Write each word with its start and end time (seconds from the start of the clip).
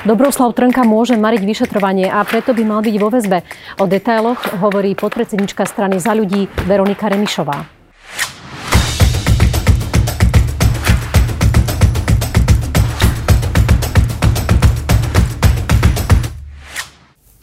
Dobroslav 0.00 0.56
Trnka 0.56 0.80
môže 0.88 1.12
mariť 1.12 1.44
vyšetrovanie 1.44 2.08
a 2.08 2.24
preto 2.24 2.56
by 2.56 2.64
mal 2.64 2.80
byť 2.80 2.96
vo 2.96 3.12
väzbe. 3.12 3.44
O 3.76 3.84
detailoch 3.84 4.40
hovorí 4.64 4.96
podpredsednička 4.96 5.68
strany 5.68 6.00
za 6.00 6.16
ľudí 6.16 6.48
Veronika 6.64 7.12
Remišová. 7.12 7.68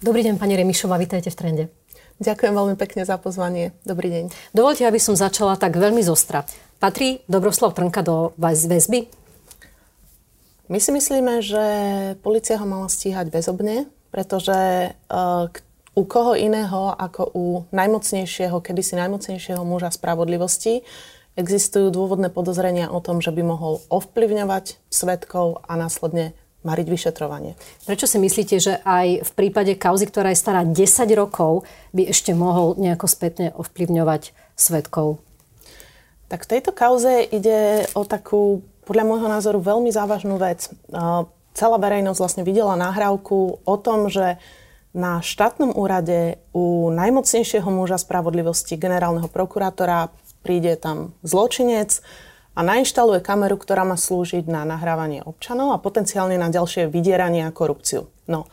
Dobrý 0.02 0.26
deň, 0.26 0.42
pani 0.42 0.58
Remišová, 0.58 0.98
vítajte 0.98 1.30
v 1.30 1.38
Trende. 1.38 1.64
Ďakujem 2.18 2.58
veľmi 2.58 2.74
pekne 2.74 3.06
za 3.06 3.22
pozvanie. 3.22 3.78
Dobrý 3.86 4.10
deň. 4.10 4.34
Dovolte, 4.58 4.82
aby 4.90 4.98
som 4.98 5.14
začala 5.14 5.62
tak 5.62 5.78
veľmi 5.78 6.02
zostra. 6.02 6.42
Patrí 6.82 7.22
Dobroslav 7.30 7.78
Trnka 7.78 8.02
do 8.02 8.34
väzby? 8.42 9.27
My 10.68 10.84
si 10.84 10.92
myslíme, 10.92 11.40
že 11.40 11.66
policia 12.20 12.60
ho 12.60 12.68
mala 12.68 12.92
stíhať 12.92 13.32
bezobne, 13.32 13.88
pretože 14.12 14.92
uh, 14.92 15.48
u 15.96 16.04
koho 16.04 16.36
iného 16.36 16.92
ako 16.92 17.22
u 17.32 17.46
najmocnejšieho, 17.72 18.60
kedysi 18.60 19.00
najmocnejšieho 19.00 19.64
muža 19.64 19.96
spravodlivosti 19.96 20.84
existujú 21.38 21.94
dôvodné 21.94 22.28
podozrenia 22.34 22.92
o 22.92 23.00
tom, 23.00 23.24
že 23.24 23.32
by 23.32 23.46
mohol 23.46 23.80
ovplyvňovať 23.88 24.82
svetkov 24.92 25.64
a 25.64 25.80
následne 25.80 26.36
mariť 26.66 26.88
vyšetrovanie. 26.90 27.56
Prečo 27.88 28.10
si 28.10 28.18
myslíte, 28.20 28.58
že 28.60 28.74
aj 28.84 29.24
v 29.24 29.32
prípade 29.38 29.78
kauzy, 29.80 30.10
ktorá 30.10 30.34
je 30.34 30.42
stará 30.42 30.68
10 30.68 30.76
rokov, 31.16 31.64
by 31.96 32.12
ešte 32.12 32.36
mohol 32.36 32.76
nejako 32.76 33.08
spätne 33.08 33.54
ovplyvňovať 33.56 34.36
svetkov? 34.58 35.22
Tak 36.28 36.44
v 36.44 36.52
tejto 36.60 36.76
kauze 36.76 37.24
ide 37.24 37.88
o 37.96 38.04
takú 38.04 38.66
podľa 38.88 39.04
môjho 39.04 39.28
názoru 39.28 39.60
veľmi 39.60 39.92
závažnú 39.92 40.40
vec. 40.40 40.72
Celá 41.52 41.78
verejnosť 41.78 42.20
vlastne 42.24 42.44
videla 42.48 42.80
nahrávku 42.80 43.60
o 43.68 43.76
tom, 43.76 44.08
že 44.08 44.40
na 44.96 45.20
štátnom 45.20 45.76
úrade 45.76 46.40
u 46.56 46.90
najmocnejšieho 46.90 47.68
muža 47.68 48.00
spravodlivosti, 48.00 48.80
generálneho 48.80 49.28
prokurátora, 49.28 50.10
príde 50.42 50.80
tam 50.80 51.12
zločinec 51.22 52.00
a 52.58 52.66
nainštaluje 52.66 53.22
kameru, 53.22 53.60
ktorá 53.60 53.84
má 53.84 54.00
slúžiť 54.00 54.48
na 54.50 54.64
nahrávanie 54.66 55.22
občanov 55.22 55.76
a 55.76 55.82
potenciálne 55.84 56.40
na 56.40 56.50
ďalšie 56.50 56.90
vydieranie 56.90 57.46
a 57.46 57.54
korupciu. 57.54 58.10
No, 58.26 58.50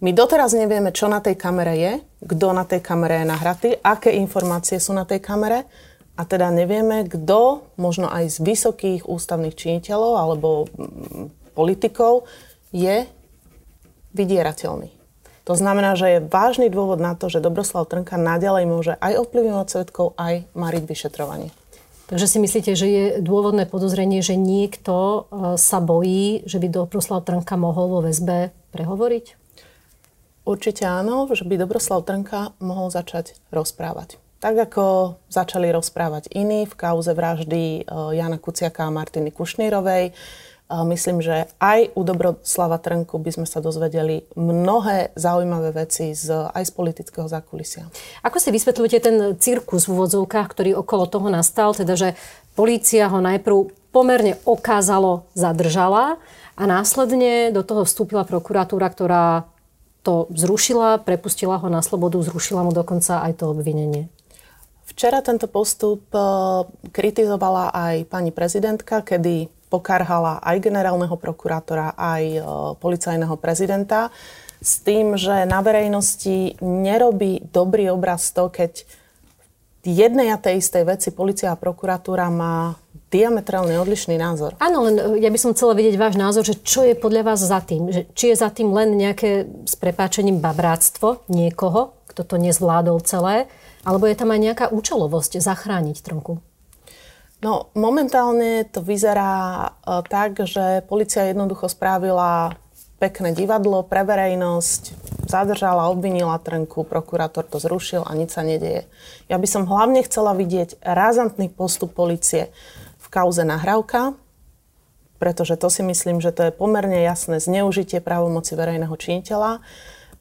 my 0.00 0.12
doteraz 0.12 0.52
nevieme, 0.52 0.92
čo 0.92 1.08
na 1.08 1.24
tej 1.24 1.36
kamere 1.40 1.74
je, 1.76 1.92
kto 2.24 2.52
na 2.52 2.64
tej 2.68 2.80
kamere 2.84 3.24
je 3.24 3.26
nahratý, 3.28 3.70
aké 3.80 4.12
informácie 4.16 4.76
sú 4.76 4.92
na 4.92 5.08
tej 5.08 5.20
kamere 5.24 5.64
a 6.16 6.22
teda 6.24 6.48
nevieme, 6.48 7.04
kto, 7.04 7.68
možno 7.76 8.08
aj 8.08 8.32
z 8.32 8.38
vysokých 8.40 9.04
ústavných 9.04 9.52
činiteľov 9.52 10.12
alebo 10.16 10.48
mm, 10.64 11.52
politikov, 11.52 12.24
je 12.72 13.04
vydierateľný. 14.16 14.96
To 15.46 15.54
znamená, 15.54 15.94
že 15.94 16.18
je 16.18 16.24
vážny 16.26 16.72
dôvod 16.72 16.98
na 16.98 17.14
to, 17.14 17.30
že 17.30 17.44
Dobroslav 17.44 17.86
Trnka 17.86 18.18
naďalej 18.18 18.64
môže 18.66 18.92
aj 18.98 19.22
ovplyvňovať 19.22 19.66
svetkov, 19.70 20.18
aj 20.18 20.48
mariť 20.58 20.84
vyšetrovanie. 20.88 21.54
Takže 22.10 22.26
si 22.26 22.38
myslíte, 22.42 22.72
že 22.74 22.86
je 22.86 23.04
dôvodné 23.22 23.66
podozrenie, 23.66 24.22
že 24.22 24.38
niekto 24.38 24.94
e, 24.94 25.20
sa 25.58 25.78
bojí, 25.78 26.42
že 26.46 26.58
by 26.58 26.66
Dobroslav 26.70 27.22
Trnka 27.22 27.54
mohol 27.58 27.98
vo 27.98 28.00
väzbe 28.02 28.50
prehovoriť? 28.74 29.26
Určite 30.46 30.86
áno, 30.86 31.26
že 31.30 31.42
by 31.42 31.58
Dobroslav 31.58 32.06
Trnka 32.06 32.54
mohol 32.62 32.90
začať 32.94 33.34
rozprávať. 33.50 34.22
Tak 34.36 34.68
ako 34.68 35.16
začali 35.32 35.72
rozprávať 35.72 36.28
iní 36.36 36.68
v 36.68 36.74
kauze 36.76 37.16
vraždy 37.16 37.62
eh, 37.80 37.84
Jana 37.88 38.36
Kuciaka 38.36 38.84
a 38.84 38.92
Martiny 38.92 39.32
Kušnírovej, 39.32 40.12
eh, 40.12 40.84
myslím, 40.92 41.24
že 41.24 41.48
aj 41.56 41.96
u 41.96 42.04
Dobroslava 42.04 42.76
Trnku 42.76 43.16
by 43.16 43.32
sme 43.32 43.46
sa 43.48 43.64
dozvedeli 43.64 44.28
mnohé 44.36 45.16
zaujímavé 45.16 45.72
veci 45.72 46.12
z, 46.12 46.52
aj 46.52 46.68
z 46.68 46.72
politického 46.76 47.24
zákulisia. 47.24 47.88
Ako 48.20 48.36
si 48.36 48.52
vysvetľujete 48.52 48.98
ten 49.00 49.16
cirkus 49.40 49.88
v 49.88 49.96
úvodzovkách, 49.96 50.52
ktorý 50.52 50.76
okolo 50.84 51.08
toho 51.08 51.32
nastal, 51.32 51.72
teda 51.72 51.96
že 51.96 52.12
polícia 52.52 53.08
ho 53.08 53.24
najprv 53.24 53.72
pomerne 53.88 54.36
okázalo 54.44 55.24
zadržala 55.32 56.20
a 56.52 56.62
následne 56.68 57.48
do 57.56 57.64
toho 57.64 57.88
vstúpila 57.88 58.28
prokuratúra, 58.28 58.92
ktorá 58.92 59.48
to 60.04 60.28
zrušila, 60.30 61.00
prepustila 61.00 61.56
ho 61.56 61.72
na 61.72 61.80
slobodu, 61.80 62.20
zrušila 62.20 62.62
mu 62.62 62.76
dokonca 62.76 63.24
aj 63.24 63.40
to 63.40 63.50
obvinenie. 63.50 64.12
Včera 64.86 65.18
tento 65.18 65.50
postup 65.50 66.06
e, 66.14 66.20
kritizovala 66.94 67.74
aj 67.74 68.06
pani 68.06 68.30
prezidentka, 68.30 69.02
kedy 69.02 69.50
pokarhala 69.66 70.38
aj 70.46 70.62
generálneho 70.62 71.18
prokurátora, 71.18 71.98
aj 71.98 72.22
e, 72.22 72.40
policajného 72.78 73.34
prezidenta 73.34 74.14
s 74.62 74.80
tým, 74.80 75.18
že 75.18 75.44
na 75.44 75.60
verejnosti 75.60 76.56
nerobí 76.62 77.50
dobrý 77.50 77.90
obraz 77.90 78.30
to, 78.30 78.46
keď 78.48 78.86
jednej 79.86 80.34
a 80.34 80.38
tej 80.38 80.58
istej 80.58 80.82
veci 80.86 81.08
policia 81.14 81.54
a 81.54 81.60
prokuratúra 81.60 82.26
má 82.30 82.74
diametrálne 83.06 83.78
odlišný 83.78 84.18
názor. 84.18 84.58
Áno, 84.58 84.86
len 84.86 84.94
e, 84.98 85.02
ja 85.22 85.30
by 85.30 85.38
som 85.38 85.54
chcela 85.54 85.74
vedieť 85.78 85.98
váš 85.98 86.14
názor, 86.14 86.42
že 86.42 86.58
čo 86.62 86.86
je 86.86 86.94
podľa 86.98 87.34
vás 87.34 87.42
za 87.42 87.58
tým? 87.62 87.90
Že, 87.90 88.02
či 88.14 88.24
je 88.30 88.36
za 88.38 88.50
tým 88.54 88.70
len 88.74 88.94
nejaké 88.94 89.50
s 89.66 89.74
prepáčením 89.78 90.42
babráctvo 90.42 91.26
niekoho, 91.30 91.94
kto 92.10 92.22
to 92.22 92.36
nezvládol 92.38 93.02
celé, 93.02 93.50
alebo 93.86 94.10
je 94.10 94.18
tam 94.18 94.34
aj 94.34 94.40
nejaká 94.42 94.66
účelovosť 94.74 95.38
zachrániť 95.38 96.02
trnku? 96.02 96.42
No, 97.38 97.70
momentálne 97.78 98.66
to 98.66 98.82
vyzerá 98.82 99.70
uh, 99.70 100.02
tak, 100.02 100.42
že 100.42 100.82
policia 100.90 101.30
jednoducho 101.30 101.70
spravila 101.70 102.58
pekné 102.96 103.36
divadlo 103.36 103.84
pre 103.84 104.08
verejnosť, 104.08 104.82
zadržala, 105.28 105.92
obvinila 105.92 106.40
trnku, 106.40 106.82
prokurátor 106.88 107.44
to 107.44 107.60
zrušil 107.60 108.02
a 108.08 108.16
nič 108.16 108.32
sa 108.32 108.42
nedieje. 108.42 108.88
Ja 109.28 109.36
by 109.36 109.46
som 109.46 109.68
hlavne 109.68 110.00
chcela 110.02 110.32
vidieť 110.32 110.80
razantný 110.80 111.52
postup 111.52 111.92
policie 111.92 112.48
v 112.96 113.06
kauze 113.12 113.44
nahrávka, 113.44 114.16
pretože 115.20 115.60
to 115.60 115.68
si 115.68 115.84
myslím, 115.84 116.24
že 116.24 116.32
to 116.32 116.48
je 116.48 116.56
pomerne 116.56 116.96
jasné 117.04 117.36
zneužitie 117.36 118.00
právomoci 118.00 118.56
verejného 118.56 118.96
činiteľa 118.96 119.60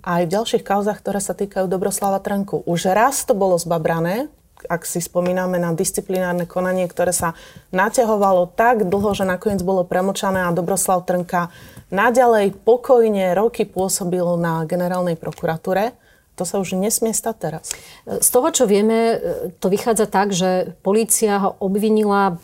aj 0.06 0.30
v 0.30 0.34
ďalších 0.38 0.64
kauzach, 0.64 1.02
ktoré 1.02 1.18
sa 1.18 1.34
týkajú 1.34 1.66
Dobroslava 1.66 2.22
Trnku. 2.22 2.62
Už 2.70 2.94
raz 2.94 3.26
to 3.26 3.34
bolo 3.34 3.58
zbabrané, 3.58 4.30
ak 4.70 4.86
si 4.86 5.02
spomíname 5.02 5.58
na 5.58 5.74
disciplinárne 5.74 6.46
konanie, 6.46 6.86
ktoré 6.86 7.10
sa 7.10 7.34
naťahovalo 7.74 8.54
tak 8.54 8.86
dlho, 8.86 9.18
že 9.18 9.26
nakoniec 9.26 9.66
bolo 9.66 9.82
premočané 9.82 10.46
a 10.46 10.56
Dobroslav 10.56 11.04
Trnka 11.10 11.50
naďalej 11.90 12.54
pokojne 12.62 13.34
roky 13.34 13.66
pôsobil 13.66 14.26
na 14.38 14.62
generálnej 14.70 15.18
prokuratúre. 15.18 15.98
To 16.36 16.44
sa 16.44 16.60
už 16.62 16.78
nesmie 16.78 17.16
stať 17.16 17.36
teraz. 17.40 17.66
Z 18.06 18.30
toho, 18.30 18.52
čo 18.52 18.68
vieme, 18.68 19.18
to 19.58 19.72
vychádza 19.72 20.06
tak, 20.06 20.36
že 20.36 20.76
polícia 20.84 21.40
ho 21.40 21.56
obvinila 21.64 22.38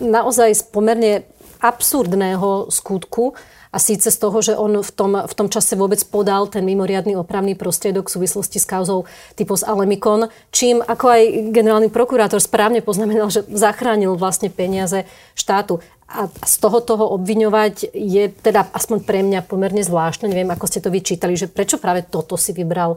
naozaj 0.00 0.56
z 0.56 0.62
pomerne 0.72 1.12
absurdného 1.60 2.68
skutku, 2.68 3.34
a 3.76 3.78
síce 3.82 4.08
z 4.08 4.16
toho, 4.16 4.40
že 4.40 4.56
on 4.56 4.80
v 4.80 4.90
tom, 4.96 5.20
v 5.20 5.34
tom 5.36 5.52
čase 5.52 5.76
vôbec 5.76 6.00
podal 6.08 6.48
ten 6.48 6.64
mimoriadný 6.64 7.12
opravný 7.12 7.52
prostriedok 7.52 8.08
v 8.08 8.14
súvislosti 8.16 8.56
s 8.56 8.64
kauzou 8.64 9.04
typos 9.36 9.60
Alemikon, 9.60 10.32
čím 10.48 10.80
ako 10.80 11.04
aj 11.12 11.22
generálny 11.52 11.92
prokurátor 11.92 12.40
správne 12.40 12.80
poznamenal, 12.80 13.28
že 13.28 13.44
zachránil 13.52 14.16
vlastne 14.16 14.48
peniaze 14.48 15.04
štátu. 15.36 15.84
A 16.08 16.24
z 16.30 16.56
toho 16.56 16.80
toho 16.80 17.04
obviňovať 17.20 17.92
je 17.92 18.32
teda 18.32 18.72
aspoň 18.72 19.04
pre 19.04 19.20
mňa 19.20 19.44
pomerne 19.44 19.84
zvláštne. 19.84 20.32
Neviem, 20.32 20.48
ako 20.48 20.64
ste 20.64 20.80
to 20.80 20.88
vyčítali, 20.88 21.36
že 21.36 21.50
prečo 21.50 21.76
práve 21.76 22.00
toto 22.06 22.40
si 22.40 22.56
vybral 22.56 22.96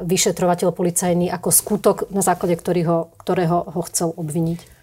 vyšetrovateľ 0.00 0.72
policajný 0.72 1.28
ako 1.28 1.52
skutok, 1.52 1.96
na 2.08 2.24
základe 2.24 2.56
ktorého, 2.56 3.12
ktorého 3.20 3.76
ho 3.76 3.82
chcel 3.84 4.14
obviniť? 4.16 4.73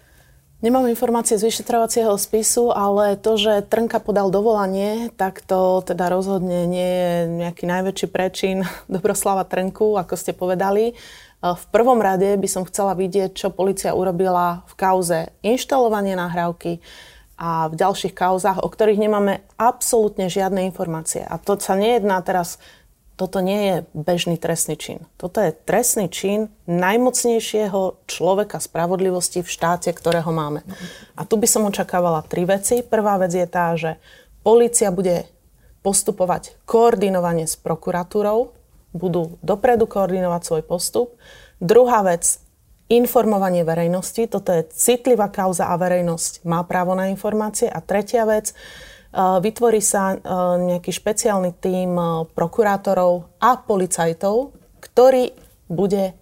Nemám 0.62 0.86
informácie 0.86 1.34
z 1.42 1.50
vyšetrovacieho 1.50 2.14
spisu, 2.14 2.70
ale 2.70 3.18
to, 3.18 3.34
že 3.34 3.66
Trnka 3.66 3.98
podal 3.98 4.30
dovolanie, 4.30 5.10
tak 5.18 5.42
to 5.42 5.82
teda 5.82 6.06
rozhodne 6.06 6.70
nie 6.70 6.86
je 6.86 7.14
nejaký 7.34 7.66
najväčší 7.66 8.06
prečin 8.06 8.62
Dobroslava 8.94 9.42
Trnku, 9.42 9.98
ako 9.98 10.14
ste 10.14 10.30
povedali. 10.30 10.94
V 11.42 11.64
prvom 11.74 11.98
rade 11.98 12.38
by 12.38 12.46
som 12.46 12.62
chcela 12.62 12.94
vidieť, 12.94 13.34
čo 13.34 13.50
policia 13.50 13.90
urobila 13.90 14.62
v 14.70 14.74
kauze 14.78 15.34
inštalovanie 15.42 16.14
nahrávky 16.14 16.78
a 17.34 17.66
v 17.66 17.74
ďalších 17.74 18.14
kauzách, 18.14 18.62
o 18.62 18.70
ktorých 18.70 19.02
nemáme 19.02 19.42
absolútne 19.58 20.30
žiadne 20.30 20.62
informácie. 20.62 21.26
A 21.26 21.42
to 21.42 21.58
sa 21.58 21.74
nejedná 21.74 22.22
teraz 22.22 22.62
toto 23.22 23.38
nie 23.38 23.60
je 23.62 23.76
bežný 23.94 24.34
trestný 24.34 24.74
čin. 24.74 25.06
Toto 25.14 25.38
je 25.38 25.54
trestný 25.54 26.10
čin 26.10 26.50
najmocnejšieho 26.66 28.02
človeka 28.10 28.58
spravodlivosti 28.58 29.46
v 29.46 29.52
štáte, 29.54 29.94
ktorého 29.94 30.34
máme. 30.34 30.66
A 31.14 31.22
tu 31.22 31.38
by 31.38 31.46
som 31.46 31.62
očakávala 31.70 32.26
tri 32.26 32.42
veci. 32.42 32.82
Prvá 32.82 33.22
vec 33.22 33.30
je 33.30 33.46
tá, 33.46 33.78
že 33.78 34.02
policia 34.42 34.90
bude 34.90 35.30
postupovať 35.86 36.58
koordinovane 36.66 37.46
s 37.46 37.54
prokuratúrou, 37.54 38.50
budú 38.90 39.38
dopredu 39.38 39.86
koordinovať 39.86 40.42
svoj 40.42 40.62
postup. 40.66 41.14
Druhá 41.62 42.02
vec, 42.02 42.42
informovanie 42.90 43.62
verejnosti. 43.62 44.26
Toto 44.26 44.50
je 44.50 44.66
citlivá 44.74 45.30
kauza 45.30 45.70
a 45.70 45.78
verejnosť 45.78 46.42
má 46.42 46.58
právo 46.66 46.98
na 46.98 47.06
informácie. 47.06 47.70
A 47.70 47.78
tretia 47.78 48.26
vec, 48.26 48.50
vytvorí 49.16 49.84
sa 49.84 50.16
nejaký 50.56 50.88
špeciálny 50.88 51.52
tím 51.60 51.94
prokurátorov 52.32 53.28
a 53.38 53.60
policajtov, 53.60 54.56
ktorý 54.80 55.36
bude 55.68 56.16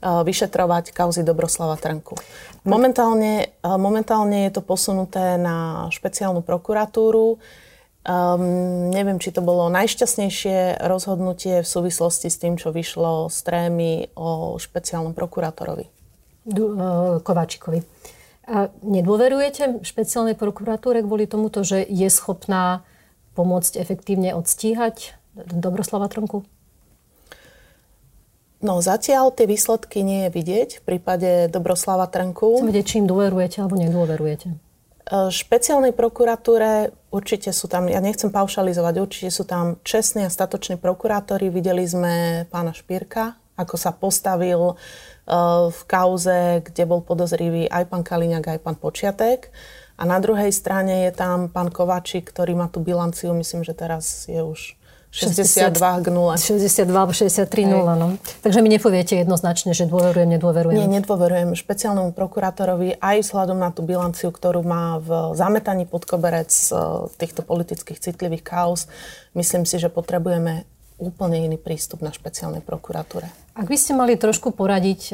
vyšetrovať 0.00 0.96
kauzy 0.96 1.20
Dobroslava 1.20 1.76
Trnku. 1.76 2.16
Momentálne, 2.64 3.52
momentálne 3.60 4.48
je 4.48 4.56
to 4.56 4.64
posunuté 4.64 5.36
na 5.36 5.88
špeciálnu 5.92 6.40
prokuratúru. 6.40 7.36
Um, 8.00 8.88
neviem, 8.88 9.20
či 9.20 9.28
to 9.28 9.44
bolo 9.44 9.68
najšťastnejšie 9.68 10.80
rozhodnutie 10.88 11.60
v 11.60 11.68
súvislosti 11.68 12.32
s 12.32 12.40
tým, 12.40 12.56
čo 12.56 12.72
vyšlo 12.72 13.28
z 13.28 13.38
trémy 13.44 14.08
o 14.16 14.56
špeciálnom 14.56 15.12
prokurátorovi. 15.12 15.84
Du, 16.48 16.72
uh, 16.72 17.20
Kováčikovi. 17.20 17.84
A 18.50 18.66
nedôverujete 18.82 19.86
špeciálnej 19.86 20.34
prokuratúre 20.34 21.06
kvôli 21.06 21.30
tomuto, 21.30 21.62
že 21.62 21.86
je 21.86 22.10
schopná 22.10 22.82
pomôcť 23.38 23.78
efektívne 23.78 24.34
odstíhať 24.34 25.14
Dobroslava 25.38 26.10
Trnku? 26.10 26.42
No 28.60 28.82
zatiaľ 28.84 29.32
tie 29.32 29.48
výsledky 29.48 30.04
nie 30.04 30.28
je 30.28 30.30
vidieť 30.34 30.68
v 30.78 30.84
prípade 30.84 31.48
Dobroslava 31.48 32.10
Trnku. 32.10 32.60
Chcem 32.60 32.68
vedieť, 32.68 32.86
čím 32.98 33.04
dôverujete 33.08 33.64
alebo 33.64 33.78
nedôverujete. 33.78 34.52
E, 34.52 34.56
špeciálnej 35.32 35.96
prokuratúre 35.96 36.92
určite 37.08 37.56
sú 37.56 37.72
tam, 37.72 37.88
ja 37.88 38.04
nechcem 38.04 38.28
paušalizovať, 38.28 38.94
určite 39.00 39.30
sú 39.32 39.48
tam 39.48 39.80
čestní 39.80 40.28
a 40.28 40.30
statoční 40.30 40.76
prokurátori. 40.76 41.48
Videli 41.48 41.88
sme 41.88 42.44
pána 42.52 42.76
Špírka, 42.76 43.39
ako 43.60 43.76
sa 43.76 43.92
postavil 43.92 44.72
e, 44.72 44.74
v 45.68 45.80
kauze, 45.84 46.64
kde 46.64 46.82
bol 46.88 47.04
podozrivý 47.04 47.68
aj 47.68 47.92
pán 47.92 48.00
Kaliňák, 48.00 48.56
aj 48.56 48.60
pán 48.64 48.76
Počiatek. 48.80 49.52
A 50.00 50.08
na 50.08 50.16
druhej 50.16 50.48
strane 50.48 51.04
je 51.04 51.12
tam 51.12 51.52
pán 51.52 51.68
Kovačík, 51.68 52.32
ktorý 52.32 52.56
má 52.56 52.72
tú 52.72 52.80
bilanciu, 52.80 53.36
myslím, 53.36 53.68
že 53.68 53.76
teraz 53.76 54.24
je 54.24 54.40
už 54.40 54.80
62 55.10 55.74
k 55.74 56.06
0. 56.06 56.38
62 56.38 56.86
alebo 56.94 57.10
63 57.10 57.66
0, 57.66 57.82
no. 57.98 58.14
Takže 58.46 58.62
mi 58.62 58.70
nepoviete 58.70 59.18
jednoznačne, 59.18 59.74
že 59.74 59.90
dôverujem, 59.90 60.38
nedôverujem. 60.38 60.78
Nie, 60.78 60.86
nedôverujem 60.86 61.58
špeciálnemu 61.58 62.14
prokurátorovi 62.14 62.94
aj 63.02 63.26
vzhľadom 63.26 63.58
na 63.58 63.74
tú 63.74 63.82
bilanciu, 63.82 64.30
ktorú 64.30 64.62
má 64.62 65.02
v 65.02 65.34
zametaní 65.34 65.90
pod 65.90 66.06
koberec 66.06 66.48
e, 66.48 67.10
týchto 67.18 67.42
politických 67.42 67.98
citlivých 67.98 68.46
kauz. 68.46 68.86
Myslím 69.34 69.66
si, 69.66 69.82
že 69.82 69.90
potrebujeme 69.90 70.62
úplne 71.00 71.40
iný 71.40 71.56
prístup 71.56 72.04
na 72.04 72.12
špeciálnej 72.12 72.60
prokuratúre. 72.60 73.26
Ak 73.56 73.66
by 73.66 73.76
ste 73.80 73.96
mali 73.96 74.20
trošku 74.20 74.52
poradiť, 74.52 75.00
e, 75.10 75.12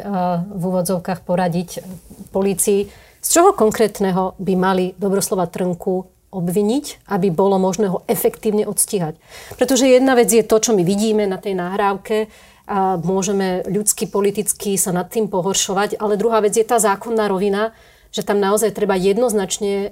v 0.51 0.63
úvodzovkách 0.63 1.23
poradiť 1.23 1.87
polícii, 2.35 2.91
z 3.23 3.29
čoho 3.31 3.55
konkrétneho 3.55 4.35
by 4.37 4.55
mali 4.59 4.85
Dobroslova 4.99 5.47
Trnku 5.47 6.07
obviniť, 6.35 7.09
aby 7.09 7.33
bolo 7.33 7.57
možné 7.57 7.89
ho 7.89 8.03
efektívne 8.11 8.67
odstíhať. 8.67 9.17
Pretože 9.57 9.89
jedna 9.89 10.19
vec 10.19 10.29
je 10.29 10.45
to, 10.45 10.59
čo 10.61 10.77
my 10.77 10.83
vidíme 10.85 11.25
na 11.25 11.39
tej 11.41 11.57
nahrávke, 11.57 12.29
a 12.67 12.99
môžeme 12.99 13.63
ľudsky, 13.63 14.11
politicky 14.11 14.75
sa 14.75 14.91
nad 14.91 15.07
tým 15.07 15.31
pohoršovať, 15.31 16.03
ale 16.03 16.19
druhá 16.19 16.43
vec 16.43 16.59
je 16.59 16.67
tá 16.67 16.83
zákonná 16.83 17.31
rovina, 17.31 17.71
že 18.15 18.25
tam 18.25 18.41
naozaj 18.41 18.73
treba 18.73 18.97
jednoznačne 18.97 19.73
e, 19.73 19.89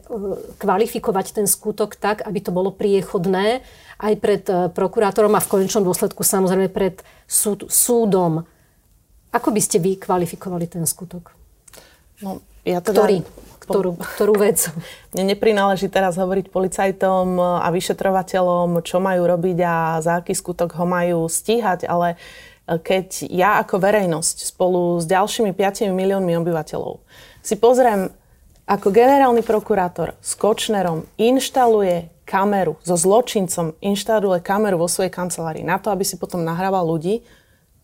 kvalifikovať 0.57 1.27
ten 1.43 1.47
skutok 1.51 1.99
tak, 1.99 2.25
aby 2.25 2.39
to 2.41 2.51
bolo 2.55 2.73
priechodné 2.73 3.61
aj 4.01 4.15
pred 4.17 4.45
e, 4.49 4.73
prokurátorom 4.73 5.35
a 5.37 5.45
v 5.45 5.51
konečnom 5.51 5.85
dôsledku 5.85 6.25
samozrejme 6.25 6.73
pred 6.73 7.05
súd, 7.29 7.69
súdom. 7.69 8.49
Ako 9.35 9.51
by 9.51 9.61
ste 9.61 9.83
vy 9.83 9.99
kvalifikovali 9.99 10.67
ten 10.71 10.87
skutok? 10.87 11.35
No, 12.23 12.41
ja 12.65 12.81
teda... 12.81 13.05
Ktorý? 13.05 13.19
Ktorú, 13.65 13.97
ktorú 13.97 14.35
vec? 14.45 14.69
Mne 15.17 15.37
neprináleží 15.37 15.89
teraz 15.89 16.21
hovoriť 16.21 16.53
policajtom 16.53 17.41
a 17.41 17.69
vyšetrovateľom, 17.73 18.85
čo 18.85 19.01
majú 19.01 19.25
robiť 19.25 19.59
a 19.65 19.77
za 20.05 20.21
aký 20.21 20.37
skutok 20.37 20.77
ho 20.77 20.85
majú 20.85 21.29
stíhať, 21.29 21.85
ale 21.85 22.17
e, 22.65 22.79
keď 22.81 23.29
ja 23.29 23.61
ako 23.61 23.81
verejnosť 23.81 24.49
spolu 24.49 24.97
s 24.97 25.05
ďalšími 25.05 25.53
5 25.53 25.93
miliónmi 25.93 26.33
obyvateľov 26.41 27.05
si 27.45 27.61
pozriem, 27.61 28.09
ako 28.65 28.89
generálny 28.89 29.45
prokurátor 29.45 30.17
s 30.25 30.33
Kočnerom 30.41 31.05
inštaluje 31.21 32.09
kameru, 32.25 32.81
so 32.81 32.97
zločincom 32.97 33.77
inštaluje 33.85 34.41
kameru 34.41 34.81
vo 34.81 34.89
svojej 34.89 35.13
kancelárii 35.13 35.61
na 35.61 35.77
to, 35.77 35.93
aby 35.93 36.01
si 36.01 36.17
potom 36.17 36.41
nahrával 36.41 36.89
ľudí, 36.89 37.21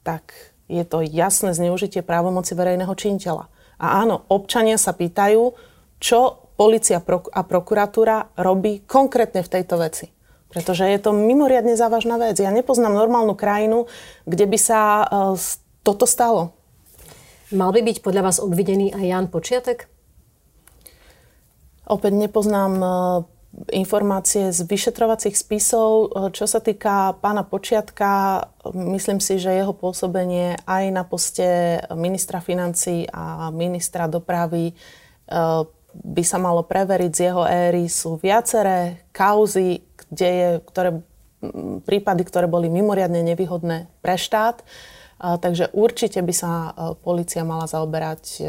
tak 0.00 0.32
je 0.64 0.80
to 0.88 1.04
jasné 1.04 1.52
zneužitie 1.52 2.00
právomoci 2.00 2.56
verejného 2.56 2.94
činiteľa. 2.96 3.52
A 3.76 4.00
áno, 4.00 4.24
občania 4.32 4.80
sa 4.80 4.96
pýtajú, 4.96 5.52
čo 6.00 6.48
policia 6.56 7.00
a 7.04 7.40
prokuratúra 7.44 8.36
robí 8.40 8.84
konkrétne 8.84 9.44
v 9.44 9.52
tejto 9.52 9.76
veci. 9.80 10.08
Pretože 10.52 10.88
je 10.88 10.98
to 11.00 11.12
mimoriadne 11.14 11.76
závažná 11.76 12.16
vec. 12.20 12.36
Ja 12.40 12.52
nepoznám 12.52 12.92
normálnu 12.92 13.36
krajinu, 13.36 13.86
kde 14.24 14.44
by 14.44 14.58
sa 14.58 14.80
uh, 15.04 15.38
toto 15.84 16.04
stalo. 16.04 16.56
Mal 17.50 17.74
by 17.74 17.82
byť 17.82 17.98
podľa 18.06 18.22
vás 18.30 18.38
obvidený 18.38 18.94
aj 18.94 19.04
Jan 19.10 19.26
Počiatek? 19.26 19.90
Opäť 21.90 22.12
nepoznám 22.14 22.72
uh, 22.78 22.92
informácie 23.74 24.54
z 24.54 24.62
vyšetrovacích 24.62 25.34
spisov. 25.34 26.14
Uh, 26.14 26.30
čo 26.30 26.46
sa 26.46 26.62
týka 26.62 27.18
pána 27.18 27.42
Počiatka, 27.42 28.46
myslím 28.70 29.18
si, 29.18 29.42
že 29.42 29.50
jeho 29.50 29.74
pôsobenie 29.74 30.62
aj 30.62 30.84
na 30.94 31.02
poste 31.02 31.82
ministra 31.90 32.38
financí 32.38 33.10
a 33.10 33.50
ministra 33.50 34.06
dopravy 34.06 34.74
by 35.90 36.22
sa 36.26 36.38
malo 36.42 36.66
preveriť 36.66 37.10
z 37.14 37.20
jeho 37.30 37.46
éry, 37.46 37.86
sú 37.86 38.18
viaceré 38.18 39.06
kauzy, 39.14 39.82
kde 40.10 40.28
je, 40.30 40.48
ktoré, 40.66 40.90
prípady, 41.86 42.22
ktoré 42.26 42.50
boli 42.50 42.66
mimoriadne 42.66 43.22
nevýhodné 43.22 43.86
pre 44.02 44.18
štát. 44.18 44.62
A, 44.62 44.99
takže 45.20 45.68
určite 45.76 46.24
by 46.24 46.34
sa 46.34 46.50
e, 46.50 46.70
policia 46.96 47.44
mala 47.44 47.68
zaoberať 47.68 48.24
e, 48.40 48.44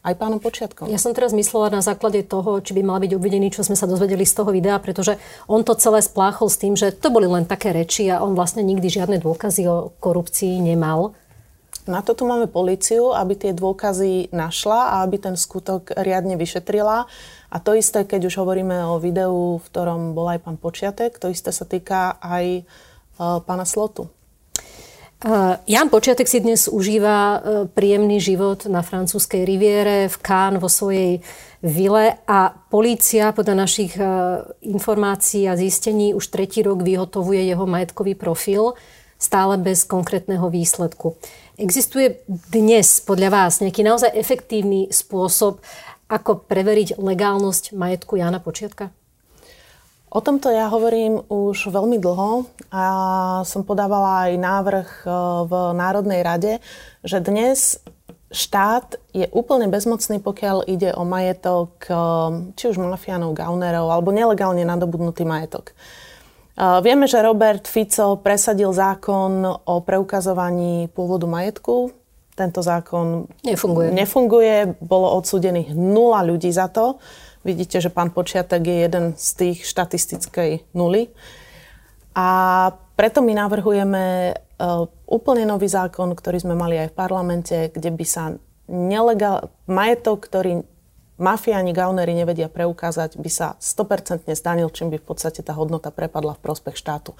aj 0.00 0.14
pánom 0.16 0.40
Počiatkom. 0.40 0.88
Ja 0.88 0.96
som 0.96 1.12
teraz 1.12 1.36
myslela 1.36 1.68
na 1.68 1.84
základe 1.84 2.24
toho, 2.24 2.56
či 2.64 2.72
by 2.72 2.80
mal 2.80 2.98
byť 3.04 3.12
obvidený, 3.12 3.52
čo 3.52 3.60
sme 3.60 3.76
sa 3.76 3.84
dozvedeli 3.84 4.24
z 4.24 4.32
toho 4.32 4.48
videa, 4.48 4.80
pretože 4.80 5.20
on 5.44 5.60
to 5.60 5.76
celé 5.76 6.00
spláchol 6.00 6.48
s 6.48 6.56
tým, 6.56 6.72
že 6.72 6.88
to 6.88 7.12
boli 7.12 7.28
len 7.28 7.44
také 7.44 7.76
reči 7.76 8.08
a 8.08 8.24
on 8.24 8.32
vlastne 8.32 8.64
nikdy 8.64 8.88
žiadne 8.88 9.20
dôkazy 9.20 9.68
o 9.68 9.92
korupcii 10.00 10.64
nemal. 10.64 11.12
Na 11.84 12.00
to 12.00 12.16
tu 12.16 12.24
máme 12.24 12.48
policiu, 12.48 13.12
aby 13.12 13.36
tie 13.36 13.52
dôkazy 13.52 14.32
našla 14.32 15.00
a 15.00 15.04
aby 15.04 15.16
ten 15.20 15.36
skutok 15.36 15.92
riadne 15.96 16.36
vyšetrila. 16.36 17.08
A 17.50 17.56
to 17.58 17.76
isté, 17.76 18.04
keď 18.04 18.30
už 18.30 18.40
hovoríme 18.40 18.84
o 18.88 19.00
videu, 19.02 19.58
v 19.58 19.64
ktorom 19.68 20.12
bol 20.16 20.28
aj 20.32 20.44
pán 20.44 20.56
Počiatek, 20.60 21.18
to 21.18 21.32
isté 21.32 21.50
sa 21.50 21.66
týka 21.66 22.20
aj 22.22 22.62
uh, 22.62 23.42
pána 23.42 23.66
Slotu. 23.66 24.12
Jan 25.68 25.92
Počiatek 25.92 26.24
si 26.24 26.40
dnes 26.40 26.64
užíva 26.64 27.16
uh, 27.20 27.38
príjemný 27.68 28.24
život 28.24 28.64
na 28.64 28.80
francúzskej 28.80 29.44
riviere, 29.44 30.08
v 30.08 30.16
Cannes, 30.24 30.56
vo 30.56 30.72
svojej 30.72 31.20
vile 31.60 32.16
a 32.24 32.56
polícia 32.72 33.28
podľa 33.36 33.68
našich 33.68 34.00
uh, 34.00 34.48
informácií 34.64 35.44
a 35.44 35.60
zistení 35.60 36.16
už 36.16 36.32
tretí 36.32 36.64
rok 36.64 36.80
vyhotovuje 36.80 37.52
jeho 37.52 37.68
majetkový 37.68 38.16
profil, 38.16 38.80
stále 39.20 39.60
bez 39.60 39.84
konkrétneho 39.84 40.48
výsledku. 40.48 41.20
Existuje 41.60 42.24
dnes 42.48 43.04
podľa 43.04 43.28
vás 43.28 43.60
nejaký 43.60 43.84
naozaj 43.84 44.16
efektívny 44.16 44.88
spôsob, 44.88 45.60
ako 46.08 46.48
preveriť 46.48 46.96
legálnosť 46.96 47.76
majetku 47.76 48.16
Jana 48.16 48.40
Počiatka? 48.40 48.88
O 50.10 50.18
tomto 50.18 50.50
ja 50.50 50.66
hovorím 50.66 51.22
už 51.30 51.70
veľmi 51.70 52.02
dlho 52.02 52.42
a 52.74 52.84
som 53.46 53.62
podávala 53.62 54.26
aj 54.26 54.32
návrh 54.42 54.88
e, 55.02 55.08
v 55.46 55.52
Národnej 55.70 56.20
rade, 56.26 56.52
že 57.06 57.22
dnes 57.22 57.78
štát 58.34 58.98
je 59.14 59.30
úplne 59.30 59.70
bezmocný, 59.70 60.18
pokiaľ 60.18 60.66
ide 60.66 60.90
o 60.98 61.06
majetok 61.06 61.86
e, 61.86 61.94
či 62.58 62.74
už 62.74 62.82
mafiánov, 62.82 63.38
gaunerov 63.38 63.86
alebo 63.86 64.10
nelegálne 64.10 64.66
nadobudnutý 64.66 65.22
majetok. 65.22 65.78
Vieme, 66.60 67.08
že 67.08 67.24
Robert 67.24 67.64
Fico 67.64 68.20
presadil 68.20 68.68
zákon 68.68 69.48
o 69.48 69.80
preukazovaní 69.80 70.92
pôvodu 70.92 71.24
majetku. 71.24 71.88
Tento 72.36 72.60
zákon 72.60 73.24
nefunguje. 73.40 73.88
nefunguje. 73.88 74.76
Bolo 74.76 75.08
odsudených 75.16 75.72
nula 75.72 76.20
ľudí 76.20 76.52
za 76.52 76.68
to. 76.68 77.00
Vidíte, 77.40 77.80
že 77.80 77.88
pán 77.88 78.12
Počiatek 78.12 78.60
je 78.60 78.76
jeden 78.84 79.04
z 79.16 79.28
tých 79.32 79.58
štatistickej 79.64 80.76
nuly. 80.76 81.08
A 82.12 82.28
preto 82.98 83.24
my 83.24 83.32
navrhujeme 83.32 84.04
e, 84.04 84.34
úplne 85.08 85.48
nový 85.48 85.70
zákon, 85.70 86.12
ktorý 86.12 86.42
sme 86.44 86.52
mali 86.52 86.76
aj 86.76 86.92
v 86.92 86.98
parlamente, 86.98 87.56
kde 87.72 87.90
by 87.96 88.04
sa 88.04 88.36
nelegál... 88.68 89.48
majetok, 89.64 90.28
ktorý 90.28 90.68
mafiáni, 91.20 91.72
gaunery 91.72 92.12
nevedia 92.12 92.48
preukázať, 92.48 93.20
by 93.20 93.30
sa 93.32 93.56
100% 93.60 94.28
zdanil, 94.32 94.68
čím 94.72 94.92
by 94.92 95.00
v 95.00 95.06
podstate 95.06 95.44
tá 95.44 95.52
hodnota 95.52 95.92
prepadla 95.92 96.36
v 96.36 96.44
prospech 96.44 96.76
štátu. 96.76 97.16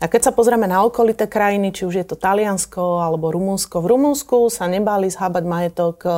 A 0.00 0.08
keď 0.08 0.32
sa 0.32 0.32
pozrieme 0.32 0.64
na 0.64 0.80
okolité 0.80 1.28
krajiny, 1.28 1.76
či 1.76 1.84
už 1.84 1.94
je 2.00 2.06
to 2.08 2.16
Taliansko 2.16 3.04
alebo 3.04 3.28
Rumunsko, 3.28 3.84
v 3.84 3.90
Rumunsku 3.92 4.48
sa 4.48 4.64
nebáli 4.64 5.12
zhábať 5.12 5.44
majetok 5.44 5.96
e, 6.02 6.10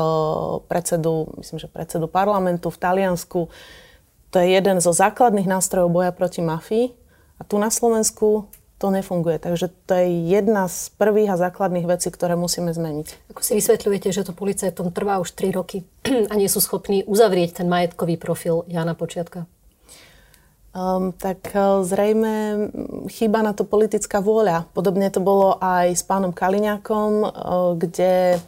predsedu, 0.70 1.34
myslím, 1.42 1.58
že 1.58 1.66
predsedu 1.66 2.06
parlamentu 2.06 2.70
v 2.70 2.78
Taliansku 2.78 3.50
To 4.32 4.36
je 4.40 4.48
jeden 4.54 4.80
zo 4.80 4.96
základných 4.96 5.44
nástrojov 5.44 5.92
boja 5.92 6.14
proti 6.14 6.40
mafii 6.40 6.94
a 7.36 7.42
tu 7.44 7.60
na 7.60 7.68
Slovensku 7.68 8.48
to 8.80 8.90
nefunguje. 8.90 9.38
Takže 9.38 9.70
to 9.86 9.92
je 9.94 10.30
jedna 10.30 10.66
z 10.72 10.90
prvých 10.96 11.34
a 11.34 11.40
základných 11.42 11.86
vecí, 11.86 12.08
ktoré 12.10 12.38
musíme 12.38 12.72
zmeniť. 12.72 13.30
Ako 13.30 13.42
si 13.44 13.58
vysvetľujete, 13.58 14.08
že 14.10 14.26
to 14.26 14.32
policajtom 14.34 14.90
trvá 14.90 15.20
už 15.20 15.36
3 15.36 15.52
roky 15.52 15.84
a 16.30 16.34
nie 16.34 16.48
sú 16.48 16.64
schopní 16.64 17.04
uzavrieť 17.04 17.62
ten 17.62 17.68
majetkový 17.68 18.16
profil 18.16 18.64
Jana 18.72 18.96
Počiatka? 18.96 19.44
Um, 20.72 21.12
tak 21.12 21.52
uh, 21.52 21.84
zrejme 21.84 22.32
chýba 23.12 23.44
na 23.44 23.52
to 23.52 23.68
politická 23.68 24.24
vôľa. 24.24 24.72
Podobne 24.72 25.12
to 25.12 25.20
bolo 25.20 25.60
aj 25.60 25.92
s 25.92 26.00
pánom 26.00 26.32
Kaliňakom, 26.32 27.12
uh, 27.28 27.30
kde 27.76 28.40